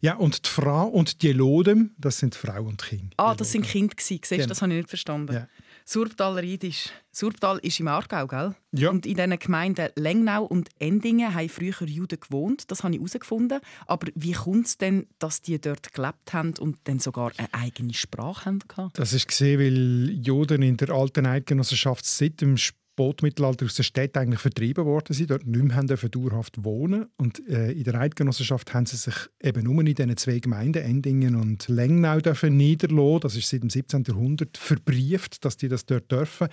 Ja, 0.00 0.16
und 0.16 0.46
die 0.46 0.50
Frau 0.50 0.88
und 0.88 1.22
die 1.22 1.32
Lodem, 1.32 1.92
das 1.96 2.18
sind 2.18 2.34
Frau 2.34 2.64
und 2.64 2.82
Kind. 2.82 3.14
Ah, 3.18 3.34
das 3.36 3.52
sind 3.52 3.64
Kinder. 3.64 3.94
gewesen. 3.94 4.18
Siehst, 4.20 4.32
du, 4.32 4.36
Genau. 4.36 4.48
Das 4.48 4.60
habe 4.62 4.72
ich 4.72 4.78
nicht 4.78 4.88
verstanden. 4.88 5.32
Ja. 5.32 5.48
Surptaler 5.84 6.42
Jiddisch. 6.42 6.90
Surptal 7.14 7.58
ist 7.58 7.78
im 7.80 7.88
Aargau, 7.88 8.26
gell? 8.26 8.54
Ja. 8.72 8.90
Und 8.90 9.04
in 9.04 9.16
diesen 9.16 9.38
Gemeinden 9.38 9.88
Lengnau 9.96 10.44
und 10.44 10.70
Endingen 10.78 11.34
haben 11.34 11.48
früher 11.48 11.86
Juden 11.86 12.18
gewohnt. 12.18 12.70
Das 12.70 12.82
habe 12.84 12.94
ich 12.94 13.00
herausgefunden. 13.00 13.60
Aber 13.86 14.08
wie 14.14 14.32
kommt 14.32 14.66
es 14.66 14.78
denn, 14.78 15.06
dass 15.18 15.42
die 15.42 15.60
dort 15.60 15.92
gelebt 15.92 16.32
haben 16.32 16.54
und 16.58 16.78
dann 16.84 16.98
sogar 16.98 17.32
eine 17.36 17.52
eigene 17.52 17.92
Sprache 17.92 18.46
haben? 18.46 18.60
gehabt? 18.66 18.98
Das 18.98 19.12
ist 19.12 19.28
gesehen, 19.28 19.60
weil 19.60 20.10
Juden 20.24 20.62
in 20.62 20.76
der 20.76 20.90
alten 20.90 21.26
Eidgenossenschaft 21.26 22.04
seit 22.04 22.40
dem 22.40 22.56
Spätmittelalter 22.94 23.64
aus 23.64 23.74
der 23.74 23.84
Stadt 23.84 24.16
eigentlich 24.18 24.40
vertrieben 24.40 24.84
worden 24.84 25.14
sind, 25.14 25.30
dort 25.30 25.46
nicht 25.46 25.64
mehr 25.64 25.76
haben 25.76 25.86
dauerhaft 25.86 26.62
wohnen 26.62 27.06
und 27.16 27.46
äh, 27.48 27.72
in 27.72 27.84
der 27.84 27.94
Eidgenossenschaft 27.94 28.74
haben 28.74 28.84
sie 28.84 28.96
sich 28.96 29.14
eben 29.42 29.64
nur 29.64 29.80
in 29.80 29.94
diesen 29.94 30.16
zwei 30.18 30.38
Gemeinden 30.38 30.82
Endingen 30.82 31.36
und 31.36 31.68
Lengnau 31.68 32.20
dürfen 32.20 32.56
niederlassen. 32.56 33.20
Das 33.20 33.36
ist 33.36 33.48
seit 33.48 33.62
dem 33.62 33.70
17. 33.70 34.04
Jahrhundert 34.06 34.58
verbrieft, 34.58 35.44
dass 35.44 35.56
die 35.56 35.68
das 35.68 35.86
dort 35.86 36.12
dürfen. 36.12 36.48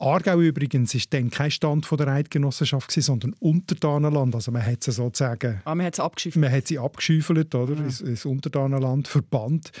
Aargau 0.00 0.40
übrigens 0.40 0.94
ist 0.94 1.12
dann 1.12 1.28
kein 1.28 1.50
Stand 1.50 1.84
von 1.84 1.98
der 1.98 2.08
Eidgenossenschaft 2.08 2.88
gewesen, 2.88 3.04
sondern 3.04 3.34
Untertanenland. 3.38 4.34
Also 4.34 4.50
man 4.50 4.64
hat 4.64 4.82
sie 4.82 4.92
sozusagen 4.92 5.60
Ah, 5.64 5.74
man 5.74 5.84
hat 5.84 5.94
es 5.94 6.00
abgeschifft. 6.00 6.38
man 6.38 6.50
hat 6.50 6.68
sie 6.68 6.78
abgeschüffelt, 6.78 7.54
oder? 7.54 7.76
Ins, 7.76 8.00
ins 8.00 8.24
Untertanenland 8.24 9.08
verbannt. 9.08 9.72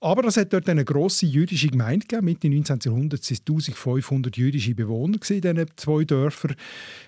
Aber 0.00 0.24
es 0.24 0.38
hat 0.38 0.54
dort 0.54 0.68
eine 0.70 0.84
grosse 0.84 1.26
jüdische 1.26 1.68
Gemeinde 1.68 2.06
gegeben. 2.06 2.24
Mitte 2.24 2.48
19. 2.48 2.78
Jahrhundert 2.84 3.20
waren 3.20 3.34
es 3.34 3.40
1500 3.40 4.36
jüdische 4.38 4.74
Bewohner 4.74 5.18
in 5.28 5.40
diesen 5.42 5.66
zwei 5.76 6.04
Dörfern. 6.04 6.56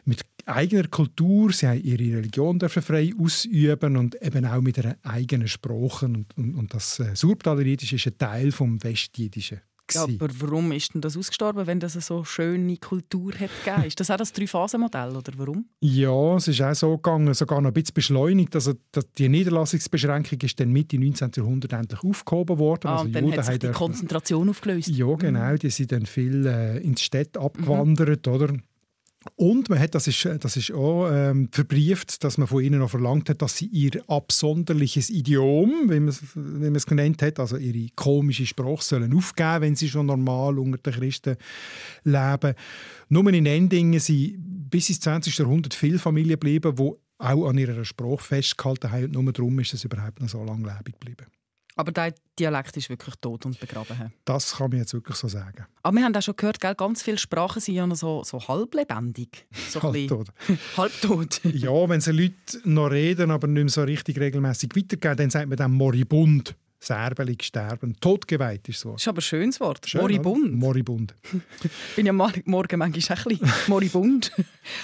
Mit 0.04 0.20
eigener 0.44 0.88
Kultur. 0.88 1.52
Sie 1.52 1.66
haben 1.66 1.82
ihre 1.82 2.18
Religion 2.18 2.58
dürfen 2.58 2.82
frei 2.82 3.12
ausüben 3.18 3.96
und 3.96 4.20
eben 4.22 4.44
auch 4.44 4.60
mit 4.60 4.78
einer 4.78 4.96
eigenen 5.04 5.48
Sprache. 5.48 6.04
Und, 6.04 6.26
und, 6.36 6.54
und 6.54 6.74
das 6.74 7.00
äh, 7.00 7.14
Surptaler 7.16 7.62
Jiddisch 7.62 7.94
ist 7.94 8.06
ein 8.06 8.18
Teil 8.18 8.52
vom 8.52 8.82
Westjiddischen. 8.82 9.60
Ja, 9.94 10.04
aber 10.04 10.28
warum 10.38 10.72
ist 10.72 10.94
denn 10.94 11.00
das 11.00 11.16
ausgestorben, 11.16 11.66
wenn 11.66 11.80
das 11.80 11.94
eine 11.94 12.02
so 12.02 12.24
schöne 12.24 12.76
Kultur 12.76 13.32
hat 13.32 13.50
gegeben? 13.64 13.86
Ist 13.86 14.00
das 14.00 14.10
auch 14.10 14.16
das 14.16 14.32
Drei-Phasen-Modell 14.32 15.16
oder 15.16 15.32
warum? 15.36 15.66
Ja, 15.80 16.36
es 16.36 16.48
ist 16.48 16.60
auch 16.60 16.74
so 16.74 16.96
gegangen, 16.96 17.32
sogar 17.34 17.60
noch 17.60 17.70
ein 17.70 17.74
bisschen 17.74 17.94
beschleunigt. 17.94 18.54
Also, 18.54 18.74
dass 18.92 19.10
die 19.12 19.28
Niederlassungsbeschränkung 19.28 20.38
ist 20.40 20.60
dann 20.60 20.70
Mitte 20.70 20.98
19. 20.98 21.30
Jahrhundert 21.36 21.72
endlich 21.72 22.02
aufgehoben 22.02 22.58
worden. 22.58 22.88
Ah, 22.88 22.92
also 22.92 23.04
und 23.06 23.12
dann 23.12 23.24
Juden 23.24 23.38
hat 23.38 23.46
sich 23.46 23.58
die 23.58 23.68
Konzentration 23.68 24.48
aufgelöst. 24.48 24.88
Ja, 24.88 25.14
genau. 25.14 25.54
Die 25.56 25.70
sind 25.70 25.92
dann 25.92 26.06
viel 26.06 26.46
äh, 26.46 26.78
ins 26.78 27.02
Städte 27.02 27.40
abgewandert, 27.40 28.26
oder? 28.28 28.54
Und 29.34 29.68
man 29.68 29.78
hat, 29.78 29.94
das 29.94 30.06
ist, 30.06 30.28
das 30.40 30.56
ist 30.56 30.72
auch 30.72 31.10
ähm, 31.10 31.48
verbrieft, 31.50 32.22
dass 32.22 32.38
man 32.38 32.46
von 32.46 32.62
ihnen 32.62 32.80
auch 32.82 32.90
verlangt 32.90 33.28
hat, 33.28 33.42
dass 33.42 33.56
sie 33.56 33.66
ihr 33.66 34.02
absonderliches 34.08 35.10
Idiom, 35.10 35.90
wie 35.90 36.00
man 36.00 36.74
es, 36.74 36.86
genannt 36.86 37.22
hat, 37.22 37.40
also 37.40 37.56
ihre 37.56 37.90
komische 37.96 38.46
Sprache, 38.46 38.82
sollen 38.82 39.14
aufgeben, 39.14 39.62
wenn 39.62 39.76
sie 39.76 39.88
schon 39.88 40.06
normal 40.06 40.58
unter 40.58 40.78
den 40.78 40.92
Christen 40.92 41.36
leben. 42.04 42.54
Nur 43.08 43.32
in 43.32 43.46
Endingen 43.46 44.00
sind 44.00 44.36
bis 44.70 44.88
ins 44.88 45.00
20. 45.00 45.36
Jahrhundert 45.36 45.74
viele 45.74 45.98
Familien 45.98 46.30
geblieben, 46.30 46.76
die 46.76 46.92
auch 47.18 47.48
an 47.48 47.58
ihrer 47.58 47.84
Sprache 47.84 48.22
festgehalten 48.22 48.92
haben. 48.92 49.16
Und 49.16 49.24
nur 49.24 49.32
darum 49.32 49.58
ist 49.58 49.74
es 49.74 49.84
überhaupt 49.84 50.20
noch 50.20 50.28
so 50.28 50.44
lange 50.44 50.68
lebendig 50.68 51.00
geblieben. 51.00 51.26
Aber 51.78 51.92
der 51.92 52.12
Dialekt 52.36 52.76
ist 52.76 52.90
wirklich 52.90 53.14
tot 53.20 53.46
und 53.46 53.60
begraben. 53.60 54.12
Das 54.24 54.56
kann 54.56 54.70
man 54.70 54.80
jetzt 54.80 54.94
wirklich 54.94 55.16
so 55.16 55.28
sagen. 55.28 55.64
Aber 55.84 55.96
wir 55.96 56.04
haben 56.04 56.12
auch 56.12 56.20
schon 56.20 56.34
gehört, 56.34 56.58
gell, 56.58 56.74
ganz 56.74 57.02
viele 57.02 57.18
Sprachen 57.18 57.62
sind 57.62 57.76
ja 57.76 57.86
noch 57.86 57.94
so, 57.94 58.24
so 58.24 58.40
halblebendig. 58.48 59.46
So 59.70 59.80
Halbtot. 59.80 60.26
Halbtot. 60.76 61.40
Ja, 61.54 61.88
wenn 61.88 62.00
sie 62.00 62.10
Leute 62.10 62.34
noch 62.64 62.90
reden, 62.90 63.30
aber 63.30 63.46
nicht 63.46 63.62
mehr 63.62 63.68
so 63.70 63.84
richtig 63.84 64.18
regelmäßig 64.18 64.70
weitergeben, 64.74 65.16
dann 65.16 65.30
sagt 65.30 65.48
man 65.48 65.56
dann 65.56 65.70
moribund. 65.70 66.56
Serbelig 66.80 67.44
sterben. 67.44 67.96
Totgeweiht 68.00 68.68
ist 68.68 68.80
so. 68.80 68.92
Das 68.92 69.02
ist 69.02 69.08
aber 69.08 69.18
ein 69.18 69.22
schönes 69.22 69.60
Wort. 69.60 69.88
Schön, 69.88 70.00
Moribund. 70.00 70.54
Moribund. 70.54 71.14
Ich 71.62 71.70
bin 71.96 72.06
ja 72.06 72.12
morgen 72.12 72.42
manchmal 72.46 72.86
auch 72.86 72.86
ein 72.86 72.92
bisschen 72.92 73.40
moribund. 73.68 74.32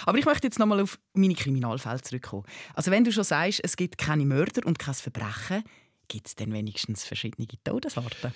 Aber 0.07 0.19
ich 0.19 0.25
möchte 0.25 0.47
jetzt 0.47 0.59
nochmal 0.61 0.81
auf 0.81 0.99
meine 1.13 1.35
Kriminalfälle 1.35 2.01
zurückkommen. 2.03 2.45
Also 2.75 2.91
wenn 2.91 3.05
du 3.05 3.13
schon 3.13 3.25
sagst, 3.25 3.61
es 3.63 3.77
gibt 3.77 3.99
keine 3.99 4.25
Mörder 4.27 4.67
und 4.67 4.79
kein 4.79 4.95
Verbrechen, 4.95 5.63
gibt 6.09 6.29
es 6.29 6.35
dann 6.35 6.53
wenigstens 6.53 7.05
verschiedene 7.05 7.47
Todesarten? 7.63 8.33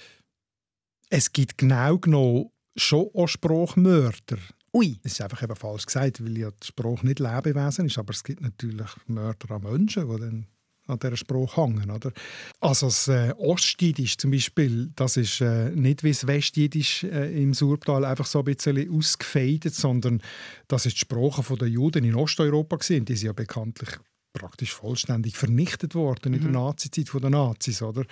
Es 1.10 1.32
gibt 1.32 1.58
genau 1.58 1.98
genommen 1.98 2.50
schon 2.76 3.08
auch 3.14 3.28
Sprachmörder. 3.28 4.38
Ui. 4.72 4.98
Es 5.02 5.12
ist 5.12 5.22
einfach 5.22 5.42
eben 5.42 5.56
falsch 5.56 5.86
gesagt, 5.86 6.22
weil 6.22 6.36
ja 6.36 6.50
die 6.50 6.66
Sprache 6.66 7.06
nicht 7.06 7.18
Lebewesen 7.18 7.86
ist, 7.86 7.98
aber 7.98 8.12
es 8.12 8.22
gibt 8.22 8.42
natürlich 8.42 8.90
Mörder 9.06 9.54
an 9.54 9.62
Menschen, 9.62 10.08
die 10.08 10.20
dann 10.20 10.46
an 10.88 10.98
dieser 10.98 11.16
Sprache 11.16 11.62
hängen. 11.62 11.90
Oder? 11.90 12.12
Also 12.60 12.86
das 12.86 13.08
äh, 13.08 13.32
Ostjiddisch 13.36 14.16
zum 14.16 14.30
Beispiel, 14.30 14.90
das 14.96 15.16
ist 15.16 15.40
äh, 15.40 15.70
nicht 15.70 16.02
wie 16.02 16.10
das 16.10 16.26
Westjiddisch 16.26 17.04
äh, 17.04 17.42
im 17.42 17.54
Surtal 17.54 18.04
einfach 18.04 18.26
so 18.26 18.40
ein 18.40 18.44
bisschen 18.46 18.90
ausgefädet, 18.90 19.74
sondern 19.74 20.22
das 20.66 20.86
ist 20.86 20.96
die 20.96 21.00
Sprache 21.00 21.56
der 21.56 21.68
Juden 21.68 22.04
in 22.04 22.14
Osteuropa 22.14 22.76
gewesen. 22.76 23.04
Die 23.04 23.16
sind 23.16 23.26
ja 23.26 23.32
bekanntlich 23.32 23.90
praktisch 24.32 24.72
vollständig 24.72 25.36
vernichtet 25.36 25.94
worden 25.94 26.34
in 26.34 26.42
der 26.42 26.50
Nazizeit 26.50 27.08
von 27.08 27.22
den 27.22 27.32
Nazis, 27.32 27.82
oder? 27.82 28.04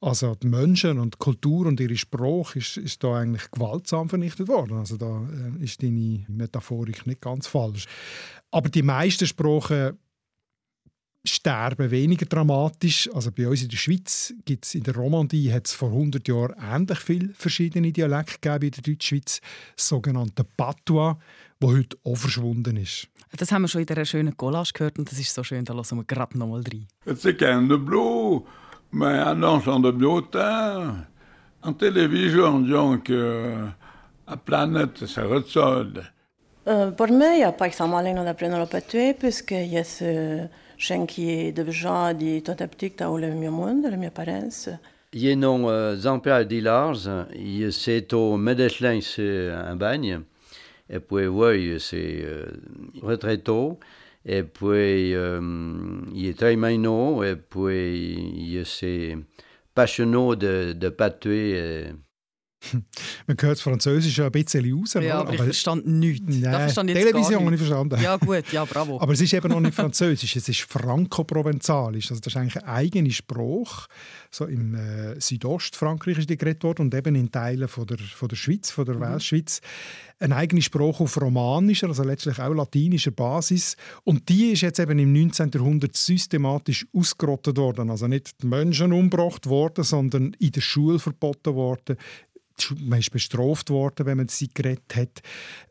Also 0.00 0.34
die 0.34 0.48
Menschen 0.48 0.98
und 0.98 1.14
die 1.14 1.18
Kultur 1.18 1.66
und 1.66 1.80
ihre 1.80 1.96
Sprache 1.96 2.58
ist, 2.58 2.76
ist 2.76 3.04
da 3.04 3.16
eigentlich 3.16 3.50
gewaltsam 3.50 4.08
vernichtet 4.08 4.48
worden. 4.48 4.78
Also 4.78 4.96
da 4.96 5.28
äh, 5.28 5.64
ist 5.64 5.82
deine 5.82 6.24
Metaphorik 6.28 7.06
nicht 7.06 7.20
ganz 7.20 7.46
falsch. 7.46 7.86
Aber 8.50 8.68
die 8.68 8.82
meisten 8.82 9.26
Sprachen 9.26 9.98
sterben 11.24 11.90
weniger 11.90 12.26
dramatisch. 12.26 13.08
Also 13.12 13.30
bei 13.30 13.48
uns 13.48 13.62
in 13.62 13.68
der 13.68 13.76
Schweiz 13.76 14.32
gibt 14.44 14.64
es 14.64 14.74
in 14.74 14.82
der 14.82 14.94
Romandie 14.94 15.52
hat 15.52 15.66
es 15.66 15.72
vor 15.72 15.90
100 15.90 16.26
Jahren 16.28 16.54
ähnlich 16.60 16.98
viele 16.98 17.34
verschiedene 17.34 17.92
Dialekte 17.92 18.38
gegeben 18.40 18.62
wie 18.62 18.66
in 18.66 18.72
der 18.72 18.82
Deutschschweiz, 18.82 19.40
das 19.76 19.88
sogenannte 19.88 20.44
Patois, 20.44 21.16
wo 21.60 21.72
heute 21.72 21.96
auch 22.04 22.16
verschwunden 22.16 22.76
ist. 22.76 23.08
Das 23.36 23.52
haben 23.52 23.62
wir 23.62 23.68
schon 23.68 23.82
in 23.82 23.86
dieser 23.86 24.04
schönen 24.04 24.36
Collage 24.36 24.72
gehört 24.74 24.98
und 24.98 25.10
das 25.10 25.18
ist 25.18 25.34
so 25.34 25.44
schön, 25.44 25.64
da 25.64 25.74
hören 25.74 25.98
wir 25.98 26.04
gerade 26.04 26.38
nochmal 26.38 26.62
rein. 26.62 26.86
C'est 27.16 27.36
qu'un 27.36 27.68
de 27.68 27.76
bleu, 27.76 28.42
mais 28.90 29.20
un 29.20 29.42
ensemble 29.42 29.92
de 29.92 29.98
biotin. 29.98 31.06
En 31.62 31.74
télévision, 31.74 32.60
donc, 32.60 33.10
euh, 33.10 33.68
la 34.26 34.36
planète 34.36 35.04
se 35.04 35.20
ressort. 35.20 35.92
Euh, 36.66 36.90
pour 36.90 37.08
moi, 37.08 37.34
il 37.34 37.38
n'y 37.38 37.44
a 37.44 37.52
pas 37.52 37.66
extrêmement 37.66 38.02
da 38.02 38.34
prendere 38.34 38.66
per 38.66 38.82
te, 38.82 39.14
perché 39.14 39.56
io 39.56 39.84
sono 39.84 39.98
qui 39.98 40.08
de 40.08 40.08
gens 40.08 40.48
di 40.48 40.48
tot 40.48 40.69
Schenki 40.80 41.52
devžādi 41.52 42.38
to 42.40 42.54
aptiktā 42.56 43.10
ulemju 43.12 43.52
mundariem, 43.52 44.06
ja 44.08 44.10
parense. 44.10 44.78
Yenon 45.12 45.96
Zampa 45.96 46.44
c'est 47.72 48.12
au 48.14 48.36
Medeslin, 48.36 49.00
c'est 49.00 49.50
un 49.50 49.76
bagne, 49.76 50.20
et 50.88 51.00
puis 51.00 51.26
oui, 51.26 51.76
c'est 51.80 52.22
euh, 52.24 52.46
retraito, 53.02 53.78
euh, 54.28 54.38
et 54.38 54.42
puis 54.42 55.12
il 56.14 56.28
est 56.28 56.38
très 56.38 56.54
et 56.54 57.36
puis 57.36 58.14
il 58.36 58.64
c'est 58.64 59.18
passionnant 59.74 60.34
de, 60.34 60.72
de. 60.72 60.94
Euh, 61.26 61.92
Man 63.26 63.36
hört 63.40 63.52
das 63.52 63.60
Französische 63.60 64.24
ein 64.24 64.32
bisschen 64.32 64.72
raus. 64.72 64.94
Ja, 64.94 65.20
aber, 65.20 65.32
ich 65.32 65.40
verstand 65.40 65.86
nichts. 65.86 66.24
Nein, 66.26 66.52
verstand 66.52 66.90
Television 66.90 67.44
habe 67.44 67.54
ich 67.54 67.60
verstanden. 67.60 68.00
Ja 68.02 68.16
gut, 68.16 68.52
ja 68.52 68.64
bravo. 68.64 69.00
Aber 69.00 69.12
es 69.12 69.20
ist 69.20 69.32
eben 69.32 69.48
noch 69.48 69.60
nicht 69.60 69.74
Französisch, 69.74 70.36
es 70.36 70.48
ist 70.48 70.60
Franco-Provenzalisch. 70.62 72.10
Also 72.10 72.20
das 72.20 72.34
ist 72.34 72.36
eigentlich 72.36 72.56
ein 72.62 72.68
eigener 72.68 73.10
Spruch. 73.10 73.86
So 74.30 74.44
im 74.44 74.74
äh, 74.74 75.18
Südostfrankreich 75.20 76.18
ist 76.18 76.30
die 76.30 76.36
geredet 76.36 76.62
worden 76.62 76.82
und 76.82 76.94
eben 76.94 77.14
in 77.14 77.32
Teilen 77.32 77.66
von 77.66 77.86
der, 77.86 77.98
von 77.98 78.28
der 78.28 78.36
Schweiz, 78.36 78.70
von 78.70 78.84
der 78.84 78.96
mhm. 78.96 79.00
Weltschweiz. 79.00 79.60
Ein 80.18 80.34
eigener 80.34 80.60
Spruch 80.60 81.00
auf 81.00 81.18
romanischer, 81.18 81.88
also 81.88 82.02
letztlich 82.02 82.38
auch 82.38 82.52
latinischer 82.52 83.10
Basis. 83.10 83.76
Und 84.04 84.28
die 84.28 84.52
ist 84.52 84.60
jetzt 84.60 84.78
eben 84.78 84.98
im 84.98 85.14
19. 85.14 85.50
Jahrhundert 85.54 85.96
systematisch 85.96 86.86
ausgerottet 86.94 87.56
worden. 87.56 87.88
Also 87.88 88.06
nicht 88.06 88.42
die 88.42 88.46
Menschen 88.46 88.92
umgebracht 88.92 89.46
worden, 89.46 89.82
sondern 89.82 90.34
in 90.38 90.52
der 90.52 90.60
Schule 90.60 90.98
verboten 90.98 91.54
worden 91.54 91.96
man 92.78 92.98
ist 92.98 93.10
bestraft 93.10 93.70
worden, 93.70 94.06
wenn 94.06 94.16
man 94.16 94.28
sie 94.28 94.48
geredet 94.48 94.94
hat, 94.94 95.20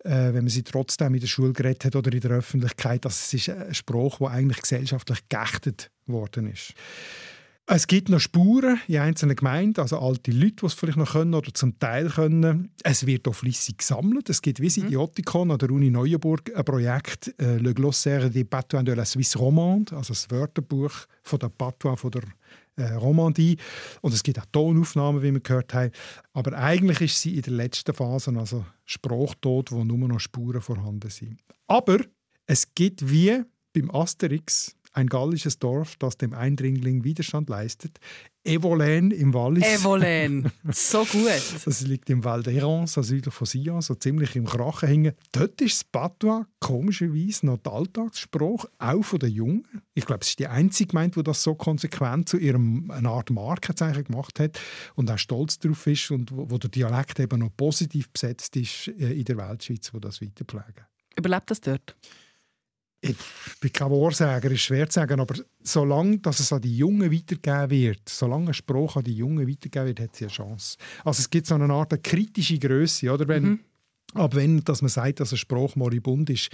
äh, 0.04 0.34
wenn 0.34 0.44
man 0.44 0.50
sie 0.50 0.64
trotzdem 0.64 1.14
in 1.14 1.22
der 1.22 1.28
Schule 1.28 1.54
geredet 1.54 1.86
hat 1.86 1.96
oder 1.96 2.12
in 2.12 2.22
der 2.22 2.32
Öffentlichkeit. 2.32 3.06
Das 3.06 3.34
also 3.34 3.38
ist 3.38 3.50
ein 3.50 3.74
Spruch, 3.74 4.20
der 4.20 4.30
eigentlich 4.30 4.62
gesellschaftlich 4.62 5.20
geächtet 5.30 5.92
worden 6.06 6.52
ist. 6.52 6.74
Es 7.72 7.86
gibt 7.86 8.10
noch 8.10 8.20
Spuren 8.20 8.82
in 8.88 8.98
einzelnen 8.98 9.36
Gemeinden, 9.36 9.80
also 9.80 10.00
alte 10.00 10.32
Leute, 10.32 10.56
die 10.56 10.66
es 10.66 10.74
vielleicht 10.74 10.98
noch 10.98 11.12
können 11.12 11.36
oder 11.36 11.54
zum 11.54 11.78
Teil 11.78 12.10
können. 12.10 12.72
Es 12.84 13.06
wird 13.06 13.28
auch 13.28 13.36
flüssig 13.36 13.78
gesammelt. 13.78 14.28
Es 14.28 14.42
gibt 14.42 14.60
wie 14.60 14.80
mhm. 14.80 14.88
Idiotikon 14.88 15.52
an 15.52 15.60
der 15.60 15.70
Uni 15.70 15.92
Neuenburg 15.92 16.52
ein 16.56 16.66
Projekt 16.66 17.32
äh, 17.40 17.58
«Le 17.58 17.76
Glossaire 17.76 18.32
des 18.32 18.46
Patois 18.46 18.82
de 18.82 18.96
la 18.96 19.06
Suisse 19.06 19.38
romande», 19.38 19.96
also 19.96 20.14
das 20.14 20.32
Wörterbuch 20.32 20.92
von 21.22 21.38
der 21.38 21.50
Patois 21.50 21.96
von 21.96 22.10
der 22.10 22.24
äh, 22.80 22.94
Romandie. 22.94 23.58
Und 24.02 24.14
es 24.14 24.24
gibt 24.24 24.40
auch 24.40 24.46
Tonaufnahmen, 24.52 25.22
wie 25.22 25.32
wir 25.32 25.40
gehört 25.40 25.74
haben. 25.74 25.92
Aber 26.34 26.58
eigentlich 26.58 27.02
ist 27.02 27.22
sie 27.22 27.36
in 27.36 27.42
der 27.42 27.54
letzten 27.54 27.94
Phase, 27.94 28.34
also 28.38 28.66
Sprachtod, 28.86 29.72
wo 29.72 29.84
nur 29.84 30.08
noch 30.08 30.20
Spuren 30.20 30.62
vorhanden 30.62 31.10
sind. 31.10 31.40
Aber 31.68 32.00
es 32.46 32.74
gibt 32.74 33.10
wie 33.10 33.44
beim 33.74 33.92
Asterix 33.92 34.76
ein 35.00 35.08
gallisches 35.08 35.60
Dorf, 35.60 35.96
das 35.98 36.18
dem 36.18 36.34
Eindringling 36.34 37.04
Widerstand 37.04 37.50
leistet. 37.50 38.00
Evolène 38.46 39.14
im 39.14 39.34
Wallis. 39.34 39.64
Evolène, 39.64 40.52
so 40.72 41.04
gut. 41.06 41.66
das 41.66 41.82
liegt 41.82 42.10
im 42.10 42.24
Val 42.24 42.42
d'Héron, 42.42 42.88
so 42.88 43.02
südlich 43.02 43.34
von 43.34 43.46
Sion, 43.46 43.82
so 43.82 43.96
ziemlich 43.96 44.36
im 44.36 44.46
Krachen 44.46 44.88
hängen. 44.88 45.14
Dort 45.32 45.60
ist 45.62 45.82
das 45.82 45.84
Patois 45.84 46.46
komischerweise 46.60 47.46
noch 47.46 47.58
der 47.58 47.74
Alltagsspruch, 47.74 48.66
auch 48.78 49.04
von 49.04 49.20
den 49.20 49.32
Jungen. 49.32 49.68
Ich 49.94 50.06
glaube, 50.06 50.22
es 50.22 50.30
ist 50.30 50.40
die 50.40 50.48
einzige 50.48 50.90
Gemeinde, 50.90 51.20
die 51.20 51.24
das 51.24 51.44
so 51.44 51.54
konsequent 51.56 52.30
zu 52.30 52.38
ihrem 52.38 52.90
eine 52.92 53.10
Art 53.10 53.30
Markenzeichen 53.30 54.06
gemacht 54.06 54.40
hat 54.40 54.60
und 54.96 55.12
auch 55.12 55.18
stolz 55.18 55.60
darauf 55.60 55.86
ist 55.88 56.10
und 56.12 56.32
wo, 56.32 56.50
wo 56.50 56.58
der 56.58 56.70
Dialekt 56.70 57.20
eben 57.20 57.40
noch 57.40 57.56
positiv 57.56 58.10
besetzt 58.10 58.56
ist 58.56 58.88
äh, 58.88 59.14
in 59.14 59.26
der 59.26 59.38
Weltschweiz, 59.38 59.94
wo 59.94 60.00
das 60.00 60.22
weiterpflegen. 60.22 60.86
Überlebt 61.18 61.52
das 61.52 61.62
dort? 61.62 61.96
Ich 63.02 63.16
bin 63.62 63.72
kein 63.72 63.92
Wahrsager, 63.92 64.52
ist 64.52 64.62
schwer 64.62 64.90
zu 64.90 65.00
sagen, 65.00 65.20
aber 65.20 65.36
solange 65.62 66.20
dass 66.20 66.40
es 66.40 66.52
an 66.52 66.62
die 66.62 66.76
Jungen 66.76 67.12
weitergegeben 67.12 67.70
wird, 67.70 68.10
solange 68.10 68.48
ein 68.48 68.54
Spruch 68.54 68.98
an 68.98 69.04
die 69.04 69.16
Jungen 69.16 69.48
weitergegeben 69.48 69.88
wird, 69.88 70.00
hat 70.02 70.16
sie 70.16 70.26
eine 70.26 70.34
Chance. 70.34 70.78
Also 71.06 71.22
es 71.22 71.30
gibt 71.30 71.48
so 71.48 71.56
eine 71.56 71.72
Art 71.72 71.94
eine 71.94 72.02
kritische 72.02 72.60
Größe, 72.60 73.12
oder? 73.12 73.28
Wenn, 73.28 73.44
mhm. 73.44 73.60
Ab 74.16 74.36
wenn 74.36 74.64
dass 74.64 74.82
man 74.82 74.90
sagt, 74.90 75.20
dass 75.20 75.32
ein 75.32 75.38
Spruch 75.38 75.76
moribund 75.76 76.30
ist. 76.30 76.50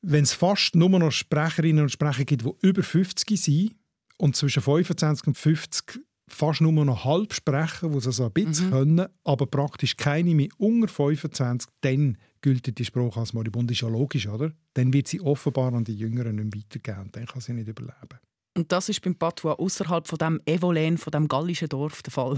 Wenn 0.00 0.24
es 0.24 0.32
fast 0.32 0.74
nur 0.74 0.88
noch 0.88 1.10
Sprecherinnen 1.10 1.82
und 1.82 1.90
Sprecher 1.90 2.24
gibt, 2.24 2.44
die 2.44 2.66
über 2.66 2.82
50 2.82 3.38
sind 3.38 3.74
und 4.16 4.34
zwischen 4.34 4.62
25 4.62 5.26
und 5.26 5.36
50 5.36 6.00
fast 6.28 6.60
nur 6.60 6.72
noch 6.72 7.04
halb 7.04 7.32
sprechen, 7.32 7.92
die 7.92 7.98
es 7.98 8.06
also 8.06 8.26
ein 8.26 8.32
bisschen 8.32 8.66
mhm. 8.66 8.70
können, 8.70 9.06
aber 9.24 9.46
praktisch 9.46 9.96
keine 9.96 10.34
mehr 10.34 10.48
unter 10.58 10.88
25, 10.88 11.70
dann 11.80 12.16
gilt 12.40 12.78
die 12.78 12.84
Spruch 12.84 13.16
als 13.16 13.32
moribund. 13.32 13.70
ist 13.70 13.80
ja 13.80 13.88
logisch, 13.88 14.28
oder? 14.28 14.52
Dann 14.74 14.92
wird 14.92 15.08
sie 15.08 15.20
offenbar 15.20 15.72
an 15.74 15.84
die 15.84 15.96
Jüngeren 15.96 16.36
nicht 16.36 16.56
weitergeben 16.56 17.06
und 17.06 17.16
dann 17.16 17.26
kann 17.26 17.40
sie 17.40 17.52
nicht 17.52 17.68
überleben. 17.68 18.20
Und 18.58 18.72
das 18.72 18.88
ist 18.88 19.00
beim 19.02 19.14
Patois 19.14 19.54
außerhalb 19.54 20.08
von 20.08 20.18
dem 20.18 20.40
Evolén, 20.44 20.98
von 20.98 21.12
dem 21.12 21.28
gallischen 21.28 21.68
Dorf 21.68 22.02
der 22.02 22.12
Fall? 22.12 22.36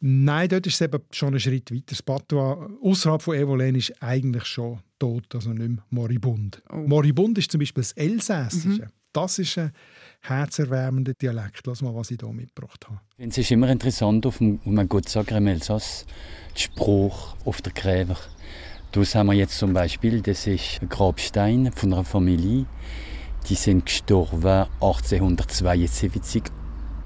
Nein, 0.00 0.48
dort 0.48 0.66
ist 0.66 0.76
es 0.76 0.80
eben 0.80 1.02
schon 1.10 1.34
ein 1.34 1.40
Schritt 1.40 1.70
weiter. 1.70 1.84
Das 1.88 2.02
Patois 2.02 2.70
außerhalb 2.82 3.20
von 3.20 3.36
Evolén 3.36 3.76
ist 3.76 4.02
eigentlich 4.02 4.46
schon 4.46 4.78
tot, 4.98 5.34
also 5.34 5.50
nicht 5.50 5.68
mehr 5.68 5.84
moribund. 5.90 6.62
Oh. 6.70 6.76
Moribund 6.76 7.36
ist 7.36 7.50
zum 7.50 7.58
Beispiel 7.58 7.82
das 7.82 7.92
Elsässische. 7.92 8.82
Mhm. 8.82 8.90
Das 9.12 9.38
ist 9.38 9.58
ein 9.58 9.72
herzerwärmender 10.28 11.14
Dialekt. 11.14 11.66
Lass 11.66 11.82
mal, 11.82 11.94
was 11.94 12.10
ich 12.10 12.18
hier 12.20 12.32
mitgebracht 12.32 12.86
habe. 12.86 13.00
Es 13.18 13.38
ist 13.38 13.50
immer 13.50 13.68
interessant, 13.68 14.26
auf 14.26 14.38
dem, 14.38 14.60
man 14.64 14.88
gut 14.88 15.08
sagt, 15.08 15.30
im 15.30 15.46
Elsass, 15.46 16.06
der 16.54 16.60
Spruch 16.60 17.36
auf 17.44 17.62
der 17.62 17.72
Gräber. 17.72 18.16
Das 18.92 19.14
haben 19.14 19.26
wir 19.26 19.34
jetzt 19.34 19.58
zum 19.58 19.72
Beispiel, 19.72 20.22
das 20.22 20.46
ist 20.46 20.80
ein 20.80 20.88
Grabstein 20.88 21.70
von 21.72 21.92
einer 21.92 22.04
Familie, 22.04 22.66
die 23.48 23.54
sind 23.54 23.86
gestorben 23.86 24.66
1872, 24.80 26.42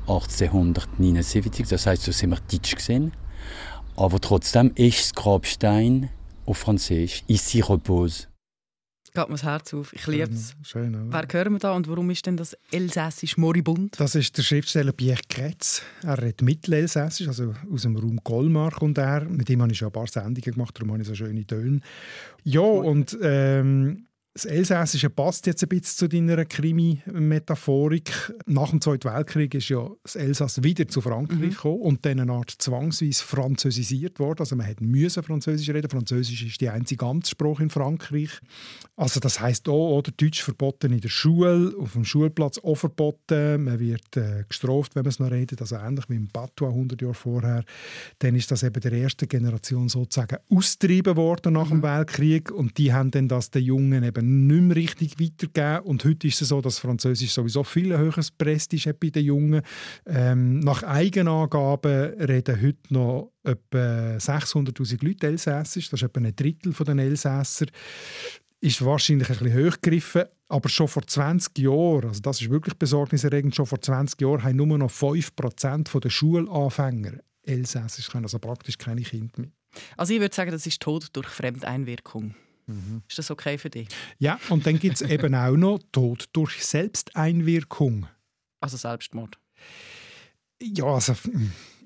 1879, 0.03 1.67
das 1.69 1.87
heißt, 1.87 2.03
so 2.03 2.13
sind 2.13 2.31
wir 2.31 2.39
Deutsch 2.51 2.75
gesehen. 2.75 3.13
Aber 3.97 4.21
trotzdem 4.21 4.73
ist 4.77 5.01
das 5.01 5.15
Grabstein 5.15 6.11
auf 6.47 6.59
Französisch 6.59 7.23
«Ici 7.29 7.61
repose». 7.61 8.30
Geht 9.13 9.29
mir 9.29 9.35
das 9.35 9.43
Herz 9.43 9.75
auf. 9.75 9.93
Ich 9.93 10.07
liebe 10.07 10.31
es. 10.33 10.55
Schön, 10.63 10.95
oder? 10.95 11.13
Wer 11.13 11.39
hören 11.41 11.55
wir 11.55 11.59
da 11.59 11.73
und 11.73 11.89
warum 11.89 12.11
ist 12.11 12.27
denn 12.27 12.37
das 12.37 12.57
Elsässisch 12.71 13.37
moribund? 13.37 13.99
Das 13.99 14.15
ist 14.15 14.39
der 14.39 14.43
Schriftsteller 14.43 14.93
Pierre 14.93 15.21
Kretz. 15.29 15.83
Er 16.03 16.19
redet 16.19 16.43
Mittelelsässisch, 16.43 17.27
also 17.27 17.55
aus 17.73 17.83
dem 17.83 17.97
Raum 17.97 18.21
Goldmark 18.23 18.77
kommt 18.77 18.99
er. 18.99 19.25
Mit 19.25 19.51
ihm 19.51 19.63
habe 19.63 19.73
ich 19.73 19.79
schon 19.79 19.89
ein 19.89 19.93
paar 19.93 20.07
Sendungen 20.07 20.53
gemacht, 20.53 20.77
darum 20.77 20.93
habe 20.93 21.03
ich 21.03 21.09
so 21.09 21.15
schöne 21.15 21.45
Töne. 21.45 21.81
Ja, 22.45 22.61
und 22.61 23.19
ähm, 23.21 24.07
das 24.35 24.45
Elsässische 24.45 25.11
passt 25.11 25.47
jetzt 25.47 25.65
ein 25.65 25.69
bisschen 25.69 25.97
zu 25.97 26.09
deiner 26.09 26.45
Krimi-Metaphorik. 26.45 28.33
Nach 28.47 28.71
dem 28.71 28.81
Zweiten 28.81 29.13
Weltkrieg 29.13 29.55
ist 29.55 29.69
ja 29.71 29.91
das 30.05 30.15
Elsass 30.15 30.63
wieder 30.63 30.87
zu 30.87 31.01
Frankreich 31.01 31.39
mhm. 31.39 31.51
gekommen 31.51 31.81
und 31.81 32.07
dann 32.07 32.21
eine 32.21 32.33
Art 32.33 32.51
zwangsweise 32.51 33.25
französisiert 33.25 34.21
worden. 34.21 34.39
Also 34.39 34.55
man 34.55 34.67
hätte 34.67 34.85
müssen 34.85 35.25
Französisch 35.25 35.69
reden. 35.71 35.91
Französisch 35.91 36.45
ist 36.45 36.61
die 36.61 36.69
einzige 36.69 37.05
Amtssprache 37.07 37.65
in 37.65 37.71
Frankreich. 37.71 38.31
Also 38.95 39.19
das 39.19 39.41
heißt 39.41 39.69
auch, 39.69 39.99
oder 39.99 40.13
Deutsch 40.17 40.43
verboten 40.43 40.93
in 40.93 41.01
der 41.01 41.09
Schule, 41.09 41.75
auf 41.81 41.95
dem 41.95 42.05
Schulplatz 42.05 42.59
auch 42.59 42.77
verboten. 42.77 43.65
Man 43.65 43.81
wird 43.81 44.17
äh, 44.17 44.45
gestraft, 44.49 44.95
wenn 44.95 45.03
man 45.03 45.11
es 45.11 45.19
noch 45.19 45.33
redet. 45.33 45.61
Also 45.61 45.75
ähnlich 45.75 46.09
wie 46.09 46.17
im 46.17 46.29
Patois 46.29 46.69
100 46.69 47.03
Jahre 47.03 47.15
vorher. 47.15 47.65
Dann 48.21 48.37
ist 48.37 48.51
das 48.53 48.63
eben 48.63 48.81
der 48.81 48.93
ersten 48.93 49.29
Generation 49.29 49.89
sozusagen 49.89 50.39
austrieben 50.51 51.17
worden 51.17 51.55
nach 51.55 51.67
mhm. 51.67 51.81
dem 51.81 51.83
Weltkrieg 51.83 52.53
und 52.53 52.79
die 52.79 52.93
haben 52.93 53.11
dann 53.11 53.27
das 53.27 53.51
den 53.51 53.65
Jungen 53.65 54.05
eben 54.05 54.20
eben 54.21 54.47
nicht 54.47 54.63
mehr 54.63 54.77
richtig 54.77 55.21
weitergeben. 55.21 55.87
Und 55.87 56.05
heute 56.05 56.29
ist 56.29 56.41
es 56.41 56.49
so, 56.49 56.61
dass 56.61 56.79
Französisch 56.79 57.33
sowieso 57.33 57.65
viel 57.65 57.97
höheres 57.97 58.31
Prestige 58.31 58.91
hat 58.91 59.01
bei 59.01 59.11
den 59.11 59.25
Jungen. 59.25 59.63
Ähm, 60.07 60.61
nach 60.61 60.83
Eigenangaben 60.83 62.15
reden 62.21 62.63
heute 62.63 62.95
noch 62.95 63.33
etwa 63.43 64.17
600'000 64.17 65.05
Leute 65.05 65.27
Elsässisch. 65.27 65.91
Das 65.91 66.01
ist 66.01 66.07
etwa 66.07 66.21
ein 66.21 66.35
Drittel 66.35 66.73
der 66.73 66.97
Elsässer 66.97 67.67
ist 68.61 68.85
wahrscheinlich 68.85 69.31
ein 69.31 69.39
bisschen 69.39 69.67
hochgegriffen, 69.67 70.25
aber 70.49 70.69
schon 70.69 70.89
vor 70.89 71.07
20 71.07 71.59
Jahren, 71.59 72.09
also 72.09 72.21
das 72.21 72.43
ist 72.43 72.51
wirklich 72.51 72.75
besorgniserregend, 72.75 73.57
schon 73.57 73.65
vor 73.65 73.81
20 73.81 74.21
Jahren 74.21 74.43
haben 74.43 74.57
nur 74.57 74.77
noch 74.77 74.91
5% 74.91 75.99
der 75.99 76.11
Schulanfänger 76.11 77.21
Elsässisch 77.43 78.11
können, 78.11 78.27
also 78.27 78.39
praktisch 78.39 78.77
keine 78.77 79.01
Kinder 79.01 79.33
mehr. 79.39 79.51
Also 79.97 80.13
ich 80.13 80.21
würde 80.21 80.35
sagen, 80.35 80.51
das 80.51 80.67
ist 80.67 80.83
Tod 80.83 81.09
durch 81.15 81.29
Fremdeinwirkung. 81.29 82.35
Mhm. 82.71 83.03
Ist 83.09 83.19
das 83.19 83.31
okay 83.31 83.59
für 83.59 83.71
dich? 83.71 83.89
Ja, 84.19 84.39
und 84.49 84.67
dann 84.67 84.79
gibt 84.79 85.01
es 85.01 85.03
eben 85.11 85.35
auch 85.35 85.57
noch 85.57 85.81
Tod 85.93 86.29
durch 86.33 86.65
Selbsteinwirkung. 86.65 88.07
Also 88.61 88.77
Selbstmord? 88.77 89.39
Ja, 90.63 90.85
also 90.85 91.15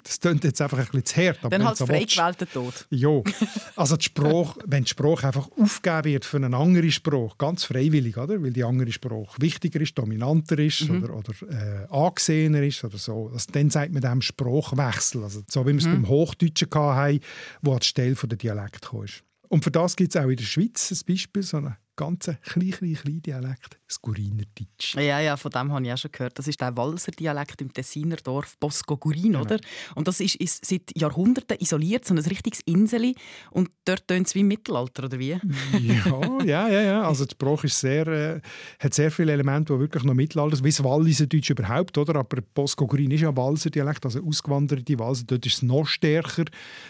das 0.05 0.21
klingt 0.21 0.45
jetzt 0.45 0.61
einfach 0.61 0.79
ein 0.79 0.85
bisschen 0.85 1.05
zu 1.05 1.17
hart. 1.17 1.39
Dann 1.51 1.65
halt 1.65 1.79
frei 1.79 2.05
gewählter 2.05 2.47
Tod. 2.47 2.87
Ja, 2.91 3.23
also 3.77 3.97
die 3.97 4.05
Sprache, 4.05 4.61
wenn 4.67 4.85
die 4.85 4.91
Sprache 4.91 5.27
einfach 5.27 5.49
aufgegeben 5.59 6.05
wird 6.05 6.25
für 6.25 6.37
eine 6.37 6.55
andere 6.55 6.91
Sprache, 6.91 7.35
ganz 7.39 7.65
freiwillig, 7.65 8.17
oder? 8.17 8.43
weil 8.43 8.53
die 8.53 8.65
andere 8.65 8.93
Sprache 8.93 9.41
wichtiger 9.41 9.81
ist, 9.81 9.97
dominanter 9.97 10.59
ist 10.59 10.89
mhm. 10.89 11.03
oder, 11.03 11.15
oder 11.17 11.33
äh, 11.49 11.87
angesehener 11.91 12.63
ist 12.63 12.85
oder 12.85 12.99
so, 12.99 13.31
also 13.33 13.51
dann 13.53 13.71
sagt 13.71 13.93
man 13.93 14.03
dem 14.03 14.21
Sprachwechsel, 14.21 15.23
also 15.23 15.43
so 15.49 15.67
wie 15.67 15.73
wir 15.73 15.79
es 15.79 15.87
mhm. 15.87 15.93
beim 15.93 16.09
Hochdeutschen 16.09 16.69
hatten, 16.75 17.21
wo 17.63 17.73
an 17.73 17.79
die 17.79 17.87
Stelle 17.87 18.15
der 18.15 18.39
Dialekt 18.39 18.83
kam. 18.83 19.07
Und 19.49 19.65
für 19.65 19.71
das 19.71 19.97
gibt 19.97 20.15
es 20.15 20.21
auch 20.21 20.29
in 20.29 20.37
der 20.37 20.45
Schweiz 20.45 20.91
ein 20.91 20.99
Beispiel, 21.07 21.43
so 21.43 21.59
einen 21.59 21.77
ganz 21.97 22.25
kleinen, 22.25 22.71
kleinen, 22.71 22.95
kleinen 22.95 23.23
Dialekt. 23.23 23.79
Das 23.95 24.03
Gurinerdeutsch. 24.03 24.97
Ja, 24.97 25.21
ja, 25.21 25.37
von 25.37 25.51
dem 25.51 25.73
habe 25.73 25.85
ich 25.85 25.93
auch 25.93 25.99
schon 25.99 26.13
gehört. 26.13 26.39
Das 26.39 26.49
ist 26.49 26.61
der 26.61 26.77
Walser 26.77 27.13
Dialekt 27.13 27.61
im 27.61 27.73
Tessiner 27.73 28.17
Dorf 28.17 28.57
Bosco 28.59 28.97
Gurin, 28.97 29.23
genau. 29.23 29.43
oder? 29.43 29.59
Und 29.95 30.09
das 30.09 30.21
ist, 30.21 30.37
ist, 30.37 30.65
seit 30.65 30.97
Jahrhunderten 30.97 31.59
isoliert, 31.61 32.05
so 32.05 32.15
ein 32.15 32.19
richtiges 32.19 32.61
Inseli. 32.65 33.15
Und 33.51 33.71
dort 33.85 34.07
tönt 34.09 34.27
es 34.27 34.35
wie 34.35 34.41
im 34.41 34.49
Mittelalter, 34.49 35.05
oder 35.05 35.19
wie? 35.19 35.39
ja, 35.79 36.45
ja, 36.45 36.69
ja, 36.69 36.83
ja. 36.83 37.03
Also 37.03 37.25
die 37.25 37.33
Sprache 37.33 37.67
ist 37.67 37.79
sehr, 37.79 38.07
äh, 38.07 38.41
hat 38.79 38.95
sehr 38.95 39.11
viele 39.11 39.33
Elemente, 39.33 39.73
die 39.73 39.81
wirklich 39.81 40.05
noch 40.05 40.15
Mittelalter 40.15 40.57
sind, 40.57 40.65
wie 40.65 40.71
das 40.71 40.83
Walliser 40.83 41.27
Deutsch 41.27 41.51
überhaupt, 41.51 41.97
oder? 41.97 42.17
Aber 42.17 42.39
Bosco 42.55 42.87
Gurin 42.87 43.11
ist 43.11 43.21
ja 43.21 43.29
ein 43.29 43.37
Walser 43.37 43.71
Dialekt, 43.71 44.05
also 44.05 44.25
ausgewanderte 44.25 44.99
Walser. 44.99 45.25
Dort 45.27 45.47
ist 45.47 45.57
es 45.57 45.63
noch 45.63 45.87
stärker, 45.87 46.45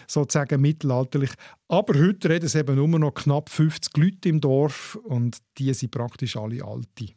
sozusagen 0.07 0.61
mittelalterlich. 0.61 1.31
Aber 1.67 1.99
heute 1.99 2.29
reden 2.29 2.45
es 2.45 2.55
eben 2.55 2.75
nur 2.75 2.87
noch 2.99 3.13
knapp 3.13 3.49
50 3.49 3.97
Leute 3.97 4.29
im 4.29 4.39
Dorf 4.39 4.95
und 5.03 5.37
die 5.57 5.73
sind 5.73 5.89
praktisch 5.89 6.37
alle 6.37 6.63
Alte. 6.99 7.13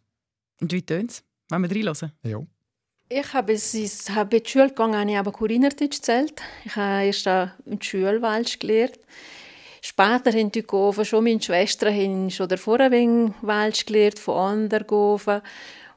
Und 0.61 0.73
wie 0.73 0.83
tönt 0.83 1.11
es? 1.11 1.25
Wollen 1.51 1.63
wir 1.63 1.71
reinhören? 1.71 2.13
Ja. 2.23 2.41
Ich 3.11 3.33
habe, 3.33 3.53
es, 3.55 4.11
habe 4.11 4.37
in 4.37 4.43
die 4.43 4.51
Schule 4.51 4.69
gegangen, 4.69 4.99
habe 4.99 5.11
ich 5.11 5.17
aber 5.17 5.33
Kurinerdeutsch 5.33 5.97
gezählt. 5.97 6.43
Ich 6.65 6.77
habe 6.77 7.07
erst 7.07 7.27
in 7.27 7.79
der 7.79 7.79
Schule 7.81 8.21
Welsch 8.21 8.59
gelernt. 8.59 8.99
Später 9.81 10.33
haben 10.33 10.53
die 10.53 10.63
Gofen, 10.63 11.05
schon 11.05 11.25
meine 11.25 11.41
Schwestern 11.41 11.95
haben 11.95 12.31
schon 12.31 12.49
davor 12.49 12.81
ein 12.81 13.35
Welsch 13.41 13.87
gelernt, 13.87 14.19
von 14.19 14.37
anderen 14.37 14.87
Gofen. 14.87 15.41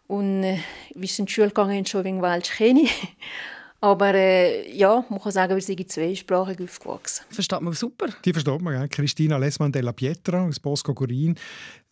Und 0.07 0.43
äh, 0.43 0.59
wie 0.95 1.07
sie 1.07 1.23
in 1.23 1.25
die 1.25 1.33
Schule 1.33 1.47
gegangen 1.47 1.75
sind, 1.75 1.89
schon 1.89 2.05
ein 2.05 2.21
Welsch 2.21 2.51
kennen. 2.51 2.87
Aber 3.83 4.13
äh, 4.13 4.71
ja, 4.71 5.03
man 5.09 5.19
kann 5.19 5.31
sagen, 5.31 5.55
wir 5.55 5.61
sind 5.61 5.91
zweisprachig 5.91 6.61
aufgewachsen. 6.61 7.25
Versteht 7.31 7.61
man 7.61 7.73
super. 7.73 8.09
Die 8.23 8.31
versteht 8.31 8.61
man, 8.61 8.75
ja. 8.75 8.87
Christina 8.87 9.37
Lessmann 9.37 9.71
della 9.71 9.91
Pietra 9.91 10.45
aus 10.45 10.59
Bosco 10.59 10.93
Corin. 10.93 11.35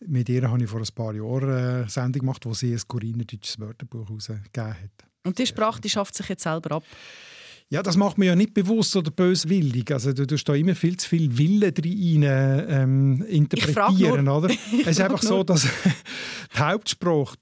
Mit 0.06 0.28
ihr 0.28 0.50
habe 0.50 0.62
ich 0.62 0.70
vor 0.70 0.80
ein 0.80 0.94
paar 0.94 1.14
Jahren 1.14 1.50
eine 1.50 1.88
Sendung 1.88 2.20
gemacht, 2.20 2.44
wo 2.46 2.54
sie 2.54 2.72
ein 2.72 2.80
Corinerdeutsches 2.86 3.60
Wörterbuch 3.60 4.08
herausgegeben 4.08 4.74
hat. 4.74 4.90
Und 5.24 5.38
die 5.38 5.46
Sprache 5.46 5.80
die 5.80 5.90
schafft 5.90 6.14
sich 6.14 6.28
jetzt 6.28 6.42
selber 6.42 6.76
ab? 6.76 6.84
Ja, 7.68 7.82
das 7.84 7.96
macht 7.96 8.18
man 8.18 8.26
ja 8.26 8.34
nicht 8.34 8.52
bewusst 8.52 8.96
oder 8.96 9.12
böswillig. 9.12 9.92
Also 9.92 10.12
du 10.12 10.26
tust 10.26 10.48
da 10.48 10.54
immer 10.54 10.74
viel 10.74 10.96
zu 10.96 11.08
viel 11.08 11.38
Wille 11.38 11.70
drin 11.70 12.24
ähm, 12.26 13.24
interpretieren, 13.28 14.26
oder? 14.26 14.50
es 14.80 14.86
ist 14.88 15.00
einfach 15.00 15.22
so, 15.22 15.44
dass 15.44 15.62
die 16.54 16.58
Hauptsprache 16.58 17.36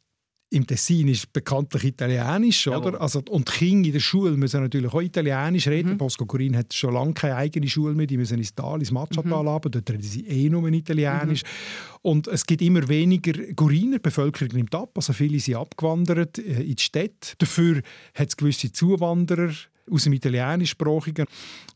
im 0.50 0.66
Tessin 0.66 1.08
ist 1.08 1.32
bekanntlich 1.32 1.84
Italienisch, 1.84 2.66
oder? 2.68 3.00
Also, 3.00 3.22
und 3.28 3.48
die 3.48 3.52
Kinder 3.52 3.86
in 3.88 3.92
der 3.92 4.00
Schule 4.00 4.36
müssen 4.36 4.62
natürlich 4.62 4.92
auch 4.92 5.02
Italienisch 5.02 5.68
reden. 5.68 5.92
Mhm. 5.92 5.98
Bosco 5.98 6.24
Corin 6.24 6.56
hat 6.56 6.72
schon 6.72 6.94
lange 6.94 7.12
keine 7.12 7.36
eigene 7.36 7.68
Schule 7.68 7.94
mehr. 7.94 8.06
Die 8.06 8.16
müssen 8.16 8.38
ins 8.38 8.54
Tal, 8.54 8.78
ins 8.78 8.90
Machatal 8.90 9.24
mhm. 9.24 9.48
aber 9.48 9.68
dort 9.68 9.90
reden 9.90 10.02
sie 10.02 10.26
eh 10.26 10.48
nur 10.48 10.66
Italienisch. 10.68 11.42
Mhm. 11.42 11.98
Und 12.02 12.28
es 12.28 12.46
gibt 12.46 12.62
immer 12.62 12.88
weniger 12.88 13.32
Guriner, 13.54 13.96
die 13.96 14.02
Bevölkerung 14.02 14.54
nimmt 14.54 14.74
ab. 14.74 14.90
Also 14.94 15.12
viele 15.12 15.38
sind 15.38 15.56
abgewandert 15.56 16.38
äh, 16.38 16.62
in 16.62 16.76
die 16.76 16.82
Städte. 16.82 17.34
Dafür 17.38 17.82
hat 18.14 18.28
es 18.28 18.36
gewisse 18.36 18.72
Zuwanderer 18.72 19.52
aus 19.90 20.04
dem 20.04 20.12
Italienischsprachigen. 20.12 21.26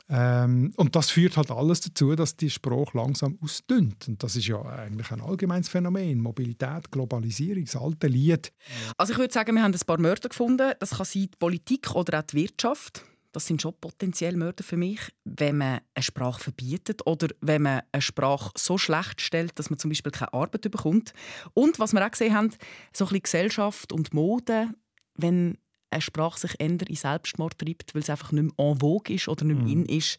Ähm, 0.09 0.73
und 0.75 0.95
das 0.95 1.09
führt 1.09 1.37
halt 1.37 1.51
alles 1.51 1.81
dazu, 1.81 2.15
dass 2.15 2.35
die 2.35 2.49
Sprache 2.49 2.97
langsam 2.97 3.37
ausdünnt. 3.41 4.07
Und 4.07 4.21
das 4.21 4.35
ist 4.35 4.47
ja 4.47 4.61
eigentlich 4.61 5.11
ein 5.11 5.21
allgemeines 5.21 5.69
Phänomen. 5.69 6.21
Mobilität, 6.21 6.91
Globalisierung, 6.91 7.65
das 7.65 7.75
alte 7.75 8.07
Lied. 8.07 8.51
Also 8.97 9.13
ich 9.13 9.19
würde 9.19 9.33
sagen, 9.33 9.55
wir 9.55 9.63
haben 9.63 9.73
ein 9.73 9.79
paar 9.85 9.99
Mörder 9.99 10.29
gefunden. 10.29 10.73
Das 10.79 10.91
kann 10.91 11.05
sein 11.05 11.23
die 11.23 11.37
Politik 11.37 11.95
oder 11.95 12.19
auch 12.19 12.23
die 12.23 12.37
Wirtschaft. 12.37 13.03
Das 13.33 13.47
sind 13.47 13.61
schon 13.61 13.73
potenziell 13.81 14.37
Mörder 14.37 14.63
für 14.63 14.77
mich, 14.77 14.99
wenn 15.23 15.57
man 15.57 15.79
eine 15.95 16.03
Sprache 16.03 16.39
verbietet 16.39 17.05
oder 17.07 17.29
wenn 17.41 17.63
man 17.63 17.81
eine 17.91 18.01
Sprache 18.01 18.51
so 18.55 18.77
schlecht 18.77 19.21
stellt, 19.21 19.57
dass 19.57 19.71
man 19.71 19.79
zum 19.79 19.89
Beispiel 19.89 20.11
keine 20.11 20.33
Arbeit 20.33 20.69
bekommt. 20.69 21.13
Und 21.55 21.79
was 21.79 21.93
wir 21.93 22.05
auch 22.05 22.11
gesehen 22.11 22.35
haben, 22.35 22.51
so 22.93 23.05
ein 23.05 23.07
bisschen 23.07 23.23
Gesellschaft 23.23 23.91
und 23.91 24.13
Mode, 24.13 24.69
wenn 25.15 25.57
eine 25.93 26.01
Sprache 26.01 26.39
sich 26.39 26.59
ändert 26.59 26.89
in 26.89 26.95
Selbstmord 26.95 27.57
treibt, 27.57 27.95
weil 27.95 28.01
es 28.01 28.09
einfach 28.09 28.31
nicht 28.31 28.43
mehr 28.43 28.65
en 28.65 28.79
vogue 28.79 29.15
ist 29.15 29.27
oder 29.27 29.45
nicht 29.45 29.57
mehr 29.57 29.75
mhm. 29.75 29.85
in 29.89 29.97
ist. 29.97 30.17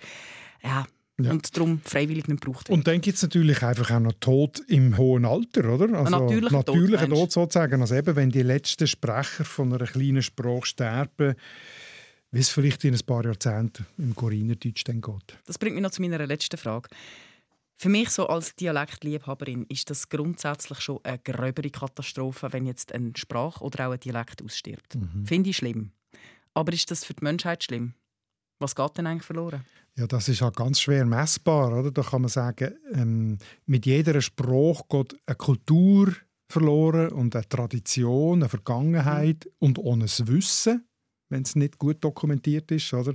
Ja, 0.63 0.87
ja. 1.21 1.31
Und 1.31 1.57
darum 1.57 1.81
freiwillig 1.85 2.27
nicht 2.27 2.41
braucht 2.41 2.71
Und 2.71 2.89
dann 2.89 3.01
gibt 3.01 3.17
es 3.17 3.23
natürlich 3.23 3.63
einfach 3.63 3.93
auch 3.93 4.01
noch 4.01 4.15
Tod 4.19 4.61
im 4.67 4.99
hohen 4.99 5.25
Alter, 5.25 5.73
oder? 5.73 5.97
Also 5.97 6.19
natürlicher 6.19 6.57
natürliche 6.57 7.09
Tod, 7.09 7.19
Tod 7.19 7.33
sozusagen. 7.33 7.81
Also 7.81 7.95
eben, 7.95 8.17
wenn 8.17 8.31
die 8.31 8.43
letzten 8.43 8.89
Sprecher 8.89 9.45
von 9.45 9.73
einer 9.73 9.87
kleinen 9.87 10.23
Sprache 10.23 10.67
sterben, 10.67 11.37
wie 12.33 12.41
es 12.41 12.49
vielleicht 12.49 12.83
in 12.83 12.95
ein 12.95 13.01
paar 13.07 13.25
Jahrzehnten 13.25 13.87
im 13.97 14.17
Corinerdeutsch 14.17 14.83
dann 14.85 15.01
geht. 15.01 15.39
Das 15.47 15.57
bringt 15.57 15.77
mich 15.77 15.83
noch 15.83 15.93
zu 15.93 16.03
meiner 16.03 16.27
letzten 16.27 16.57
Frage. 16.57 16.89
Für 17.77 17.89
mich 17.89 18.11
so 18.11 18.29
als 18.29 18.55
Dialektliebhaberin 18.55 19.67
ist 19.69 19.91
das 19.91 20.09
grundsätzlich 20.09 20.81
schon 20.81 21.01
eine 21.03 21.19
gröbere 21.19 21.71
Katastrophe, 21.71 22.53
wenn 22.53 22.67
jetzt 22.67 22.93
eine 22.93 23.13
Sprache 23.17 23.63
oder 23.65 23.89
auch 23.89 23.93
ein 23.93 24.01
Dialekt 24.01 24.43
ausstirbt. 24.43 24.95
Mhm. 24.95 25.27
Finde 25.27 25.51
ich 25.51 25.57
schlimm. 25.57 25.93
Aber 26.55 26.73
ist 26.73 26.91
das 26.91 27.05
für 27.05 27.15
die 27.15 27.25
Menschheit 27.25 27.65
schlimm? 27.65 27.95
Was 28.61 28.77
geht 28.77 28.97
denn 28.97 29.07
eigentlich 29.07 29.25
verloren? 29.25 29.65
Ja, 29.97 30.07
das 30.07 30.29
ist 30.29 30.41
halt 30.41 30.57
ganz 30.57 30.81
schwer 30.81 31.05
messbar. 31.05 31.77
Oder? 31.79 31.91
Da 31.91 32.03
kann 32.03 32.23
man 32.23 32.29
sagen, 32.29 32.75
ähm, 32.93 33.39
mit 33.67 33.87
jeder 33.87 34.21
Sprache 34.21 34.85
geht 34.89 35.17
eine 35.27 35.37
Kultur 35.37 36.13
verloren 36.49 37.09
und 37.11 37.35
eine 37.35 37.49
Tradition, 37.49 38.43
eine 38.43 38.49
Vergangenheit 38.49 39.45
mhm. 39.45 39.53
und 39.59 39.79
ohne 39.79 40.05
Wissen 40.05 40.87
wenn 41.35 41.43
es 41.43 41.57
nicht 41.57 41.79
gut 41.79 42.03
dokumentiert 42.03 42.71
ist. 42.71 42.95
Oder? 42.95 43.15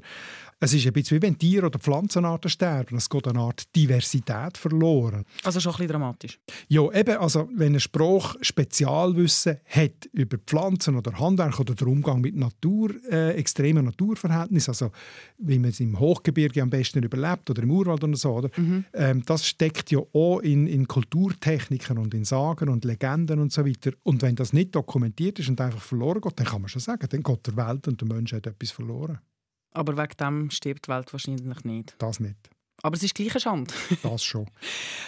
Es 0.60 0.74
ist 0.74 0.86
ein 0.86 0.94
bisschen 0.94 1.18
wie 1.18 1.22
wenn 1.22 1.38
Tiere 1.38 1.68
oder 1.68 1.80
Pflanzenarten 1.80 2.50
sterben. 2.50 2.98
Es 2.98 3.10
geht 3.10 3.28
eine 3.28 3.40
Art 3.40 3.74
Diversität 3.76 4.58
verloren. 4.58 5.24
Also 5.44 5.60
schon 5.62 5.72
ein 5.72 5.78
bisschen 5.78 5.92
dramatisch. 5.92 6.40
Ja, 6.68 6.92
eben, 6.92 7.18
also 7.18 7.50
wenn 7.56 7.74
ein 7.74 7.80
Spruch 7.80 8.36
Spezialwissen 8.42 9.58
hat 9.66 10.10
über 10.12 10.38
Pflanzen 10.38 10.98
oder 10.98 11.18
Handwerk 11.18 11.60
oder 11.62 11.76
den 11.76 11.88
Umgang 11.88 12.20
mit 12.20 12.36
Natur, 12.36 12.92
äh, 13.10 13.36
extremen 13.36 13.86
Naturverhältnissen, 13.86 14.72
also 14.72 14.92
wie 15.38 15.60
man 15.60 15.70
es 15.70 15.80
im 15.80 15.98
Hochgebirge 15.98 16.62
am 16.62 16.70
besten 16.70 17.04
überlebt 17.04 17.50
oder 17.50 17.64
im 17.64 17.72
Urwald 17.72 18.04
oder 18.04 18.18
so, 18.18 18.34
oder? 18.34 18.50
Mhm. 18.58 18.84
Ähm, 18.94 19.24
das 19.26 19.48
steckt 19.48 19.92
ja 19.92 20.00
auch 20.12 20.40
in, 20.40 20.68
in 20.68 20.88
Kulturtechniken 20.88 21.98
und 21.98 22.14
in 22.14 22.26
Sagen 22.26 22.68
und 22.68 22.84
Legenden 22.84 23.40
und 23.40 23.54
so 23.54 23.66
weiter. 23.66 23.92
Und 24.04 24.22
wenn 24.22 24.36
das 24.36 24.52
nicht 24.52 24.76
dokumentiert 24.76 25.40
ist 25.40 25.48
und 25.48 25.62
einfach 25.62 25.82
verloren 25.82 26.20
geht, 26.20 26.38
dann 26.38 26.48
kann 26.48 26.62
man 26.62 26.68
schon 26.68 26.82
sagen, 26.82 27.08
dann 27.10 27.24
geht 27.24 27.48
der 27.48 27.56
Welt 27.56 27.88
und 27.88 28.02
der 28.02 28.09
Mensch 28.10 28.34
hat 28.34 28.48
etwas 28.48 28.72
verloren. 28.72 29.20
Aber 29.72 29.98
wegen 29.98 30.18
dem 30.20 30.52
stirbt 30.52 30.88
die 30.88 30.92
Welt 30.92 31.14
wahrscheinlich 31.14 31.64
nicht. 31.64 31.96
Das 32.00 32.20
nicht. 32.20 32.50
Aber 32.82 32.96
es 32.96 33.04
ist 33.04 33.14
gleich 33.14 33.32
eine 33.32 33.40
Schande. 33.40 33.74
Das 34.04 34.24
schon. 34.24 34.50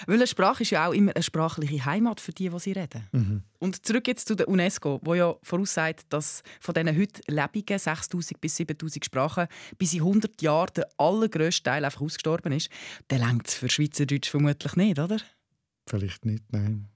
Weil 0.05 0.15
eine 0.15 0.27
Sprache 0.27 0.63
ist 0.63 0.71
ja 0.71 0.87
auch 0.87 0.93
immer 0.93 1.15
eine 1.15 1.23
sprachliche 1.23 1.85
Heimat 1.85 2.19
für 2.19 2.31
die, 2.31 2.49
die 2.49 2.59
sie 2.59 2.73
reden. 2.73 3.07
Mhm. 3.11 3.43
Und 3.59 3.85
zurück 3.85 4.07
jetzt 4.07 4.27
zu 4.27 4.35
der 4.35 4.47
UNESCO, 4.47 4.99
wo 5.03 5.13
ja 5.13 5.35
voraussagt, 5.41 6.05
dass 6.09 6.43
von 6.59 6.73
diesen 6.73 6.97
heute 6.97 7.21
lebenden 7.27 7.77
6'000 7.77 8.33
bis 8.39 8.57
7'000 8.57 9.05
Sprachen 9.05 9.47
bis 9.77 9.93
in 9.93 10.01
100 10.01 10.41
Jahren 10.41 10.73
der 10.75 10.89
allergrösste 10.97 11.63
Teil 11.63 11.85
einfach 11.85 12.01
ausgestorben 12.01 12.51
ist. 12.51 12.69
Dann 13.07 13.19
längt 13.19 13.47
es 13.47 13.53
für 13.53 13.69
Schweizerdeutsch 13.69 14.29
vermutlich 14.29 14.75
nicht, 14.75 14.99
oder? 14.99 15.17
Vielleicht 15.87 16.25
nicht, 16.25 16.43
nein. 16.51 16.89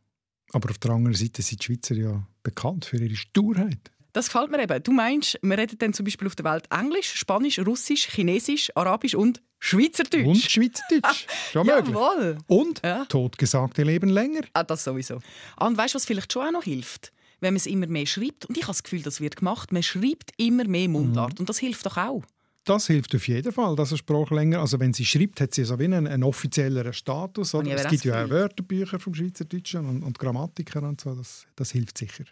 Aber 0.52 0.70
auf 0.70 0.78
der 0.78 0.91
anderen 0.91 1.15
Seite 1.15 1.41
sind 1.41 1.62
die 1.62 1.65
Schweizer 1.65 1.96
ja 1.96 2.28
bekannt 2.44 2.86
für 2.86 2.98
ihre 2.98 3.15
Sturheit. 3.15 3.91
Das 4.15 4.28
gefällt 4.28 4.49
mir 4.49 4.63
eben. 4.63 4.82
Du 4.82 4.93
meinst, 4.93 5.38
wir 5.41 5.58
reden 5.58 5.78
dann 5.78 5.91
zum 5.91 6.06
Beispiel 6.06 6.25
auf 6.25 6.38
der 6.38 6.45
Welt 6.45 6.67
Englisch, 6.71 7.15
Spanisch, 7.15 7.60
Russisch, 7.60 8.08
Chinesisch, 8.08 8.71
Arabisch 8.73 9.13
und 9.13 9.41
Schweizerdeutsch. 9.60 10.25
Und 10.25 10.38
Schweizerdeutsch. 10.38 11.28
Schon 11.51 11.67
möglich. 11.67 11.93
Jawohl. 11.93 12.38
Und 12.47 12.82
ja. 12.82 13.04
totgesagte 13.06 13.84
leben 13.84 14.08
länger. 14.08 14.43
Ah, 14.54 14.63
das 14.63 14.86
sowieso. 14.86 15.19
Ah, 15.58 15.67
und 15.67 15.78
weißt 15.78 15.95
du, 15.95 15.97
was 15.97 16.06
vielleicht 16.06 16.32
schon 16.32 16.47
auch 16.47 16.51
noch 16.51 16.63
hilft? 16.63 17.12
Wenn 17.41 17.56
man 17.56 17.58
es 17.58 17.65
immer 17.65 17.88
mehr 17.88 18.06
schreibt. 18.06 18.45
Und 18.45 18.56
ich 18.56 18.63
habe 18.63 18.71
das 18.71 18.84
Gefühl, 18.84 19.01
das 19.01 19.19
wird 19.19 19.36
gemacht. 19.36 19.73
Man 19.73 19.84
schreibt 19.84 20.32
immer 20.38 20.63
mehr 20.63 20.88
Mundart. 20.88 21.34
Mhm. 21.34 21.39
Und 21.41 21.49
das 21.49 21.58
hilft 21.58 21.86
doch 21.86 21.97
auch. 21.97 22.23
Das 22.63 22.88
hilft 22.88 23.13
auf 23.15 23.28
jeden 23.28 23.51
Fall, 23.51 23.75
dass 23.75 23.89
eine 23.89 23.97
Sprache 23.97 24.34
länger. 24.34 24.62
Also 24.62 24.80
wenn 24.80 24.93
sie 24.93 25.04
schreibt, 25.06 25.41
hat 25.41 25.54
sie 25.54 25.65
so 25.65 25.78
wie 25.78 25.84
einen, 25.84 26.08
einen 26.08 26.23
offizielleren 26.23 26.93
Status. 26.93 27.54
Oder? 27.54 27.75
Es 27.75 27.88
gibt 27.89 28.06
ja 28.06 28.23
auch 28.23 28.30
Wörterbücher 28.30 28.97
vom 28.97 29.13
Schweizerdeutschen 29.13 29.86
und, 29.86 30.04
und 30.04 30.17
Grammatiker 30.17 30.84
und 30.84 31.01
so. 31.01 31.13
Das, 31.15 31.45
das 31.58 31.71
hilft 31.71 31.97
sicher. 31.97 32.23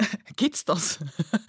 Gibt's 0.36 0.64
das? 0.64 0.98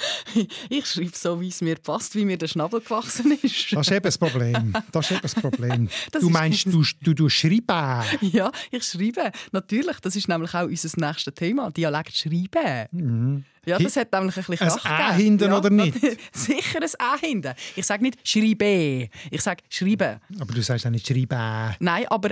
ich 0.69 0.86
schreibe 0.86 1.15
so, 1.15 1.39
wie 1.39 1.47
es 1.47 1.62
mir 1.62 1.75
passt, 1.75 2.15
wie 2.15 2.25
mir 2.25 2.38
der 2.38 2.47
Schnabel 2.47 2.82
gewachsen 2.82 3.32
ist. 3.41 3.73
Das 3.73 3.88
ist 3.88 3.91
eben 3.91 4.03
das 4.03 4.17
Problem. 4.17 4.73
Das 4.91 5.06
ist 5.06 5.12
eben 5.12 5.21
das 5.21 5.36
Problem. 5.36 5.89
Das 6.12 6.21
du 6.21 6.29
meinst, 6.29 6.65
du, 6.65 6.84
du, 7.01 7.13
du 7.13 7.29
schreiben? 7.29 8.03
Ja, 8.21 8.51
ich 8.71 8.84
schreibe. 8.84 9.32
Natürlich, 9.51 9.99
das 9.99 10.15
ist 10.15 10.27
nämlich 10.27 10.53
auch 10.53 10.65
unser 10.65 10.89
nächstes 11.08 11.34
Thema, 11.34 11.71
Dialekt 11.71 12.15
schreiben. 12.15 12.88
Mhm. 12.91 13.45
Ja, 13.65 13.79
das 13.79 13.95
hat 13.95 14.12
nämlich 14.12 14.36
ein 14.36 14.43
bisschen 14.43 14.67
Kraft 14.67 14.86
Ein 14.86 14.91
A 14.91 15.13
hinten 15.13 15.49
ja, 15.49 15.58
oder 15.58 15.69
nicht? 15.69 15.97
Sicher 16.34 16.79
ein 16.82 16.89
A 16.99 17.17
hinten. 17.17 17.53
Ich 17.75 17.86
sage 17.86 18.03
nicht 18.03 18.27
schreibe, 18.27 19.10
ich 19.32 19.41
sage 19.41 19.63
schreiben. 19.69 20.19
Aber 20.39 20.53
du 20.53 20.62
sagst 20.62 20.86
auch 20.86 20.91
nicht 20.91 21.08
schreiben. 21.08 21.75
Nein, 21.79 22.06
aber 22.10 22.32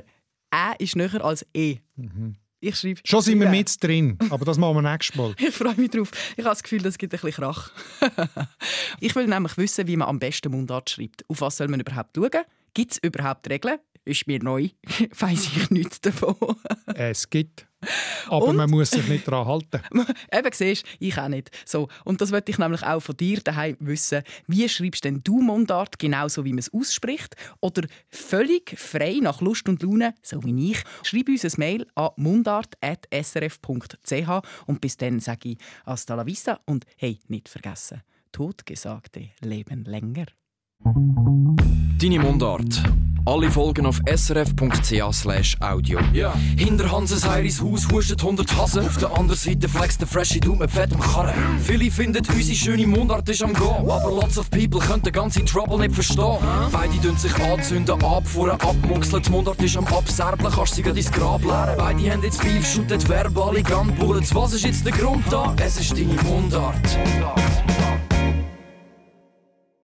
Ä 0.53 0.75
ist 0.79 0.95
näher 0.95 1.23
als 1.23 1.45
E. 1.53 1.77
Mhm. 1.95 2.35
Ich 2.63 2.77
schreibe. 2.77 3.01
Schon 3.03 3.21
sind 3.21 3.39
wir 3.39 3.49
mit 3.49 3.83
drin, 3.83 4.19
aber 4.29 4.45
das 4.45 4.59
machen 4.59 4.75
wir 4.75 4.91
nächstes 4.91 5.15
Mal. 5.15 5.33
ich 5.39 5.53
freue 5.53 5.73
mich 5.75 5.89
drauf. 5.89 6.11
Ich 6.37 6.45
habe 6.45 6.51
das 6.51 6.61
Gefühl, 6.61 6.83
das 6.83 6.97
gibt 6.97 7.11
ein 7.11 7.19
bisschen 7.19 7.33
Krach. 7.33 7.71
ich 8.99 9.15
will 9.15 9.25
nämlich 9.25 9.57
wissen, 9.57 9.87
wie 9.87 9.97
man 9.97 10.07
am 10.07 10.19
besten 10.19 10.51
Mundart 10.51 10.91
schreibt. 10.91 11.25
Auf 11.27 11.41
was 11.41 11.57
soll 11.57 11.67
man 11.69 11.79
überhaupt 11.79 12.15
schauen? 12.15 12.45
Gibt 12.75 12.91
es 12.91 12.97
überhaupt 12.99 13.49
Regeln? 13.49 13.79
Ist 14.05 14.27
mir 14.27 14.41
neu. 14.43 14.69
Weiß 15.19 15.47
ich 15.55 15.69
nichts 15.69 16.01
davon. 16.01 16.35
es 16.95 17.29
gibt. 17.29 17.67
Aber 18.27 18.47
Und? 18.47 18.57
man 18.57 18.69
muss 18.69 18.91
sich 18.91 19.07
nicht 19.07 19.27
daran 19.27 19.47
halten. 19.47 19.81
Eben, 20.31 20.51
siehst 20.53 20.85
ich 20.99 21.17
auch 21.17 21.27
nicht. 21.27 21.49
So, 21.65 21.87
und 22.05 22.21
das 22.21 22.31
wollte 22.31 22.51
ich 22.51 22.59
nämlich 22.59 22.83
auch 22.83 22.99
von 22.99 23.17
dir 23.17 23.41
daheim 23.41 23.75
wissen. 23.79 24.21
Wie 24.47 24.69
schreibst 24.69 25.03
denn 25.03 25.21
du 25.23 25.41
Mundart 25.41 25.97
genauso, 25.97 26.45
wie 26.45 26.51
man 26.51 26.59
es 26.59 26.71
ausspricht? 26.73 27.35
Oder 27.59 27.87
völlig 28.09 28.77
frei 28.77 29.17
nach 29.21 29.41
Lust 29.41 29.67
und 29.67 29.81
Laune, 29.81 30.13
so 30.21 30.43
wie 30.43 30.71
ich? 30.71 30.83
Schreib 31.03 31.29
uns 31.29 31.43
ein 31.43 31.53
Mail 31.57 31.87
an 31.95 32.11
mundart.srf.ch 32.17 34.41
und 34.67 34.81
bis 34.81 34.97
dann 34.97 35.19
sage 35.19 35.49
ich 35.49 35.57
hasta 35.85 36.13
la 36.15 36.25
vista 36.25 36.59
und 36.65 36.85
hey, 36.97 37.19
nicht 37.27 37.49
vergessen, 37.49 38.01
Totgesagte 38.31 39.29
leben 39.41 39.85
länger. 39.85 40.27
Deine 40.83 42.19
Mundart. 42.19 42.83
Alle 43.25 43.51
Folgen 43.51 43.85
auf 43.85 43.99
srf.ch 44.11 45.61
audio. 45.61 45.99
Ja. 46.11 46.33
Hinter 46.57 46.91
Hanses 46.91 47.27
Heiris 47.27 47.61
Haus 47.61 47.87
huschen 47.91 48.17
100 48.19 48.57
Hasen. 48.57 48.85
Auf 48.85 48.97
der 48.97 49.15
anderen 49.15 49.39
Seite 49.39 49.69
flext 49.69 50.01
der 50.01 50.07
Freshy 50.07 50.39
Dude 50.39 50.57
mit 50.57 50.71
fettem 50.71 50.99
Karren. 50.99 51.35
Viele 51.63 51.91
finden 51.91 52.25
unsere 52.27 52.55
schöne 52.55 52.87
Mundart 52.87 53.29
ist 53.29 53.43
am 53.43 53.53
Gehen. 53.53 53.63
Aber 53.63 54.09
lots 54.09 54.39
of 54.39 54.49
people 54.49 54.79
können 54.79 55.03
den 55.03 55.13
ganzen 55.13 55.45
Trouble 55.45 55.77
nicht 55.77 55.93
verstehen. 55.93 56.37
Beide 56.71 56.97
dünn 56.97 57.15
sich 57.15 57.35
anzünden, 57.35 58.03
abfuhren, 58.03 58.59
abmuxeln. 58.59 59.21
Die 59.21 59.29
Mundart 59.29 59.61
ist 59.61 59.77
am 59.77 59.85
Abserblen, 59.85 60.51
kannst 60.51 60.75
sie 60.75 60.81
dein 60.81 60.95
Grab 60.95 61.43
leeren. 61.43 61.77
Beide 61.77 62.11
haben 62.11 62.23
jetzt 62.23 62.41
Beef, 62.41 62.67
shooten 62.67 63.07
verbale 63.07 63.61
Gunbullets. 63.61 64.33
Was 64.33 64.53
ist 64.53 64.65
jetzt 64.65 64.83
der 64.83 64.93
Grund 64.93 65.23
da? 65.29 65.55
Es 65.63 65.79
ist 65.79 65.91
deine 65.91 66.13
Mundart. 66.23 66.97